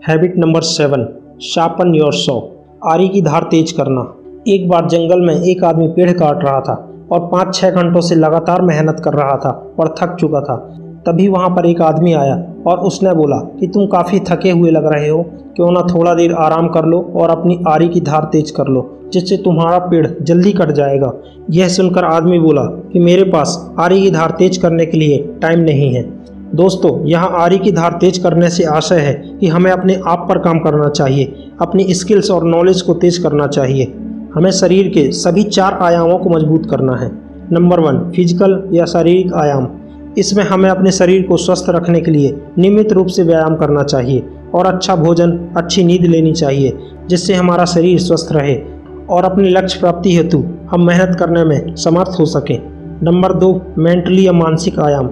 Habit 0.08 0.38
number 0.38 0.62
seven 0.62 1.08
sharpen 1.42 1.96
your 1.96 2.14
saw 2.14 2.40
आरी 2.86 3.08
की 3.08 3.22
धार 3.22 3.44
तेज 3.44 3.72
करना। 3.72 4.02
एक 4.48 4.68
बार 4.70 4.88
जंगल 4.88 5.22
में 5.22 5.34
एक 5.34 5.64
आदमी 5.64 5.88
पेड़ 5.88 6.12
काट 6.12 6.44
रहा 6.44 6.60
था 6.60 6.74
और 7.12 7.20
पाँच 7.28 7.56
छः 7.56 7.72
घंटों 7.72 8.02
से 8.02 8.16
लगातार 8.16 8.62
मेहनत 8.62 9.02
कर 9.06 9.14
रहा 9.14 9.36
था 9.36 9.50
और 9.80 9.94
थक 10.00 10.16
चुका 10.16 10.42
था। 10.42 10.56
तभी 11.06 11.28
वहाँ 11.28 11.50
पर 11.50 11.66
एक 11.66 11.82
आदमी 11.82 12.14
आया 12.14 12.36
और 12.68 12.80
उसने 12.80 13.14
बोला 13.14 13.38
कि 13.60 13.68
तुम 13.68 13.86
काफ़ी 13.88 14.20
थके 14.20 14.52
हुए 14.52 14.72
लग 14.72 14.86
रहे 14.86 15.08
हो, 15.10 15.22
क्यों 15.56 15.72
ना 15.72 15.82
थोड़ा 15.94 16.14
देर 16.14 16.34
आराम 16.34 16.68
कर 16.68 16.86
लो 16.86 17.02
और 17.16 17.30
अपनी 17.30 17.60
आरी 17.68 17.88
की 17.88 18.02
धार 18.02 18.24
तेज 18.24 18.52
कर 18.52 18.68
लो, 18.68 18.90
जिससे 19.14 19.38
तुम्हारा 19.38 19.78
पेड़ 19.80 20.08
जल्दी 20.22 20.52
कट 20.52 20.72
जाएगा। 20.72 21.14
यह 21.52 21.68
सुनकर 21.68 22.06
आदमी 22.06 22.40
बोला 22.40 22.64
कि 22.94 23.00
मेरे 23.00 23.24
पास 23.24 23.58
आरी 23.80 24.02
की 24.02 24.12
धार 24.12 24.32
तेज 24.32 24.58
करने 24.58 24.86
के 24.86 24.98
लिए 24.98 25.18
टाइम 25.42 25.60
नहीं 25.60 25.94
है। 25.96 26.04
दोस्तों, 26.54 27.06
यहाँ 27.06 27.30
आरी 27.36 27.58
की 27.58 27.72
धार 27.72 27.98
तेज 28.02 28.18
करने 28.18 28.50
से 28.50 28.64
आशय 28.66 29.00
है 29.00 29.14
कि 29.40 29.48
हमें 29.48 29.72
अपने 29.72 29.96
आप 30.08 30.26
पर 30.30 30.38
काम 30.40 30.60
करना 30.60 30.90
चाहिए, 30.90 31.34
अपनी 31.62 31.94
स्किल्स 31.94 32.30
और 32.32 32.44
नॉलेज 32.44 32.82
को 32.82 32.94
तेज 32.94 33.18
करना 33.18 33.48
चाहिए। 33.48 33.94
हमें 34.36 34.50
शरीर 34.52 34.88
के 34.88 35.12
सभी 35.12 35.44
चार 35.44 35.78
आयामों 35.82 36.18
को 36.18 36.30
मज़बूत 36.30 36.70
करना 36.70 36.96
है। 36.96 37.12
नंबर 37.52 37.80
वन 37.80 37.98
फ़िज़िकल 38.12 38.62
या 38.74 38.86
शारीरिक 38.86 39.34
आयाम। 39.34 39.68
इसमें 40.18 40.44
हमें 40.44 40.70
अपने 40.70 40.92
शरीर 40.92 41.24
को 41.24 41.38
स्वस्थ 41.38 41.70
रखने 41.70 42.02
के 42.02 42.12
लिए 42.12 42.36
नियमित 42.58 42.92
रूप 42.94 43.08
से 43.08 43.24
व्यायाम 43.24 43.56
करना 43.56 43.84
चाहिए 43.84 44.24
और 44.56 44.68
अच्छा 44.68 44.96
भोजन, 44.96 45.32
अच्छी 45.58 45.84
नींद 45.84 46.06
लेनी 46.06 46.34
चाहिए, 46.34 46.78
जिससे 47.08 47.34
हमारा 47.34 47.66
शरीर 47.66 48.00
स्वस्थ 48.00 48.32
रहे 48.32 48.56
और 49.10 49.26
अपने 49.26 49.50
लक्ष्य 49.50 49.80
प्राप्ति 49.80 50.16
हेतु 50.16 50.44
हम 50.72 50.86
मेहनत 50.88 51.18
करने 51.20 51.44
में 51.44 51.76
समर्थ 51.76 52.20
हो 52.20 52.26
सकें। 52.28 52.58
नंबर 53.04 53.34
दो 53.34 53.60
मेंटली 53.78 54.26
या 54.28 54.32
मानसिक 54.34 54.80
आयाम। 54.80 55.10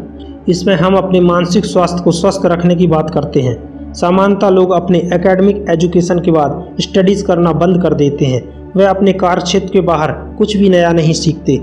इसमें 0.50 0.76
हम 0.76 0.96
अपने 0.96 1.20
मानसिक 1.20 1.66
स्वास्थ्य 1.66 2.04
को 2.04 2.12
स्वस्थ 2.12 2.46
रखने 2.46 2.76
की 2.76 2.88
बात 2.88 3.10
करते 3.10 3.42
हैं। 3.42 3.94
सामान्यतः 3.94 4.50
लोग 4.50 4.72
अपने 4.72 5.00
एकेडमिक 5.00 5.66
एजुकेशन 5.70 6.20
के 6.20 6.32
बाद 6.32 6.76
स्टडीज़ 6.82 7.26
करना 7.26 7.52
बंद 7.52 7.82
कर 7.82 7.94
देते 7.94 8.26
हैं। 8.26 8.42
वे 8.76 8.86
अपने 8.86 9.14
कार्य 9.14 9.42
क्षेत्र 9.42 9.70
के 9.74 9.82
बाहर 9.82 10.12
कुछ 10.12 10.58
भी 10.58 10.70
नया 10.70 10.92
नहीं 10.92 11.14
सीखते 11.14 11.58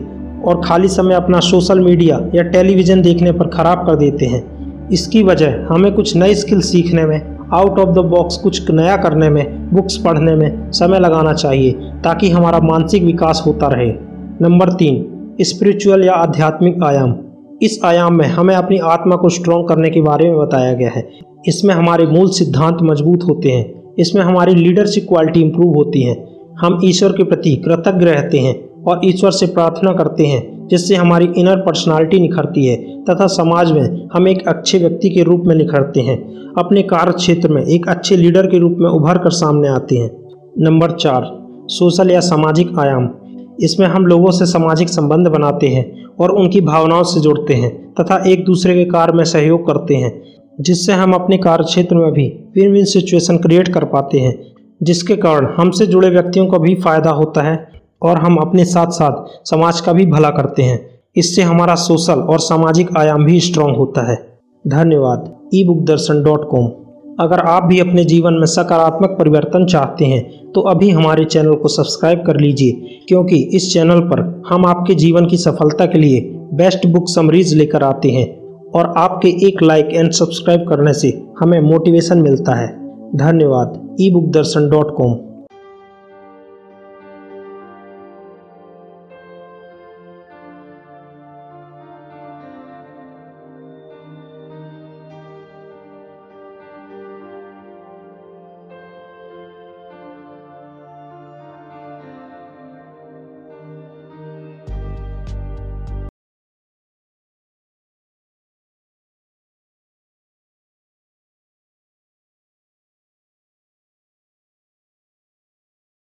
और 0.45 0.61
खाली 0.65 0.89
समय 0.89 1.15
अपना 1.15 1.41
सोशल 1.41 1.81
मीडिया 1.81 2.21
या 2.35 2.43
टेलीविज़न 2.43 3.03
देखने 3.03 3.33
पर 3.33 3.47
ख़राब 3.47 3.87
कर 3.87 3.97
देते 3.97 4.27
हैं। 4.27 4.89
इसकी 4.89 5.23
वजह 5.23 5.67
हमें 5.71 5.93
कुछ 5.95 6.17
नई 6.17 6.35
स्किल 6.35 6.61
सीखने 6.61 7.05
में 7.07 7.39
आउट 7.55 7.79
ऑफ़ 7.79 7.89
द 7.89 7.99
बॉक्स 7.99 8.37
कुछ 8.37 8.71
नया 8.71 8.97
करने 8.97 9.29
में 9.29 9.75
बुक्स 9.75 9.97
पढ़ने 9.97 10.35
में 10.37 10.71
समय 10.73 10.99
लगाना 10.99 11.33
चाहिए 11.33 11.73
ताकि 12.05 12.31
हमारा 12.31 12.59
मानसिक 12.59 13.05
विकास 13.05 13.43
होता 13.47 13.69
रहे। 13.69 13.93
नंबर 14.43 14.73
तीन 14.73 15.35
स्पिरिचुअल 15.41 16.05
या 16.05 16.13
आध्यात्मिक 16.13 16.83
आयाम। 16.83 17.17
इस 17.63 17.81
आयाम 17.85 18.15
में 18.15 18.27
हमें 18.27 18.55
अपनी 18.55 18.79
आत्मा 18.79 19.17
को 19.17 19.29
स्ट्रॉन्ग 19.29 19.69
करने 19.69 19.91
के 19.91 20.01
बारे 20.01 20.29
में 20.29 20.39
बताया 20.39 20.73
गया 20.73 20.91
है। 20.91 21.09
इसमें 21.49 21.75
हमारे 21.75 22.07
मूल 22.07 22.29
सिद्धांत 22.29 22.79
मज़बूत 22.83 23.25
होते 23.29 23.49
हैं। 23.49 23.95
इसमें 23.99 24.23
हमारी 24.23 24.55
लीडरशिप 24.55 25.07
क्वालिटी 25.09 25.41
इंप्रूव 25.41 25.75
होती 25.75 26.03
है। 26.03 26.29
हम 26.61 26.81
ईश्वर 26.85 27.13
के 27.13 27.23
प्रति 27.23 27.57
कृतज्ञ 27.57 28.05
रहते 28.05 28.39
हैं 28.39 28.83
और 28.83 29.01
ईश्वर 29.05 29.31
से 29.31 29.47
प्रार्थना 29.47 29.93
करते 29.93 30.27
हैं, 30.27 30.69
जिससे 30.69 30.95
हमारी 30.95 31.29
इनर 31.37 31.57
पर्सनालिटी 31.57 32.21
निखरती 32.21 32.67
है 32.67 32.77
तथा 33.05 33.27
समाज 33.27 33.73
में 33.73 34.09
हम 34.13 34.29
एक 34.29 34.49
अच्छे 34.49 34.79
व्यक्ति 34.79 35.11
के 35.11 35.23
रूप 35.23 35.43
में 35.47 35.55
निखरते 35.55 36.01
हैं। 36.01 36.19
अपने 36.59 36.83
कार्य 36.83 37.13
क्षेत्र 37.13 37.49
में 37.49 37.63
एक 37.63 37.89
अच्छे 37.89 38.17
लीडर 38.17 38.47
के 38.47 38.59
रूप 38.59 38.77
में 38.79 38.91
उभर 38.91 39.19
कर 39.19 39.31
सामने 39.31 39.69
आते 39.69 39.97
हैं। 39.97 40.11
नंबर 40.59 40.91
चार 40.91 41.23
सोशल 41.67 42.11
या 42.11 42.21
सामाजिक 42.21 42.79
आयाम। 42.79 43.15
इसमें 43.59 43.87
हम 43.87 44.07
लोगों 44.07 44.31
से 44.31 44.47
सामाजिक 44.47 44.89
संबंध 44.89 45.29
बनाते 45.29 45.69
हैं 45.69 46.05
और 46.21 46.31
उनकी 46.33 46.61
भावनाओं 46.61 47.03
से 47.05 47.21
जुड़ते 47.21 47.55
हैं 47.55 47.71
तथा 47.95 48.23
एक 48.27 48.45
दूसरे 48.45 48.75
के 48.75 48.85
कार्य 48.85 49.13
में 49.13 49.25
सहयोग 49.25 49.67
करते 49.67 49.95
हैं, 49.95 50.13
जिससे 50.61 50.93
हम 50.93 51.13
अपने 51.13 51.39
कार्य 51.39 51.65
क्षेत्र 51.65 51.97
में 51.97 52.13
भी 52.13 52.27
विन 52.55 52.73
विन 52.73 52.85
सिचुएशन 52.85 53.37
क्रिएट 53.37 53.69
कर 53.69 53.85
पाते 53.85 54.19
हैं, 54.19 54.35
जिसके 54.83 55.17
कारण 55.17 55.49
हमसे 55.57 55.87
जुड़े 55.87 56.11
व्यक्तियों 56.11 56.47
को 56.47 56.59
भी 56.59 56.75
फ़ायदा 56.75 57.11
होता 57.11 57.43
है 57.43 57.57
और 58.03 58.19
हम 58.19 58.37
अपने 58.37 58.65
साथ 58.65 58.91
साथ 58.93 59.49
समाज 59.51 59.81
का 59.81 59.93
भी 59.93 60.07
भला 60.07 60.31
करते 60.31 60.63
हैं। 60.63 60.79
इससे 61.17 61.43
हमारा 61.43 61.75
सोशल 61.75 62.21
और 62.23 62.39
सामाजिक 62.41 62.97
आयाम 62.97 63.25
भी 63.25 63.41
स्ट्रांग 63.41 63.77
होता 63.77 64.11
है। 64.11 64.17
धन्यवाद। 64.65 65.33
ई 65.55 65.65
बुक 65.65 65.85
दर्शन 65.85 66.23
डॉट 66.23 66.49
कॉम 66.51 66.69
अगर 67.19 67.41
आप 67.41 67.63
भी 67.63 67.79
अपने 67.81 68.05
जीवन 68.05 68.35
में 68.35 68.47
सकारात्मक 68.47 69.17
परिवर्तन 69.19 69.65
चाहते 69.67 70.05
हैं 70.05 70.23
तो 70.53 70.61
अभी 70.71 70.91
हमारे 70.91 71.25
चैनल 71.25 71.55
को 71.55 71.69
सब्सक्राइब 71.69 72.23
कर 72.27 72.41
लीजिए, 72.41 72.73
क्योंकि 73.09 73.37
इस 73.57 73.73
चैनल 73.73 74.01
पर 74.11 74.21
हम 74.49 74.67
आपके 74.67 74.95
जीवन 74.95 75.27
की 75.27 75.37
सफलता 75.37 75.87
के 75.87 75.99
लिए 75.99 76.21
बेस्ट 76.55 76.87
बुक 76.87 77.09
समरीज 77.09 77.55
लेकर 77.55 77.83
आते 77.83 78.11
हैं, 78.11 78.27
और 78.71 78.93
आपके 78.97 79.29
एक 79.49 79.63
लाइक 79.63 79.89
एंड 79.89 80.11
सब्सक्राइब 80.13 80.69
करने 80.69 80.93
से 80.93 81.13
हमें 81.41 81.61
मोटिवेशन 81.61 82.23
मिलता 82.23 82.55
है। 82.55 82.69
धन्यवाद 83.17 83.97
ई 84.01 84.11
बुक 84.11 84.31
दर्शन 84.33 84.69
डॉट 84.71 84.97
कॉम। 84.97 85.13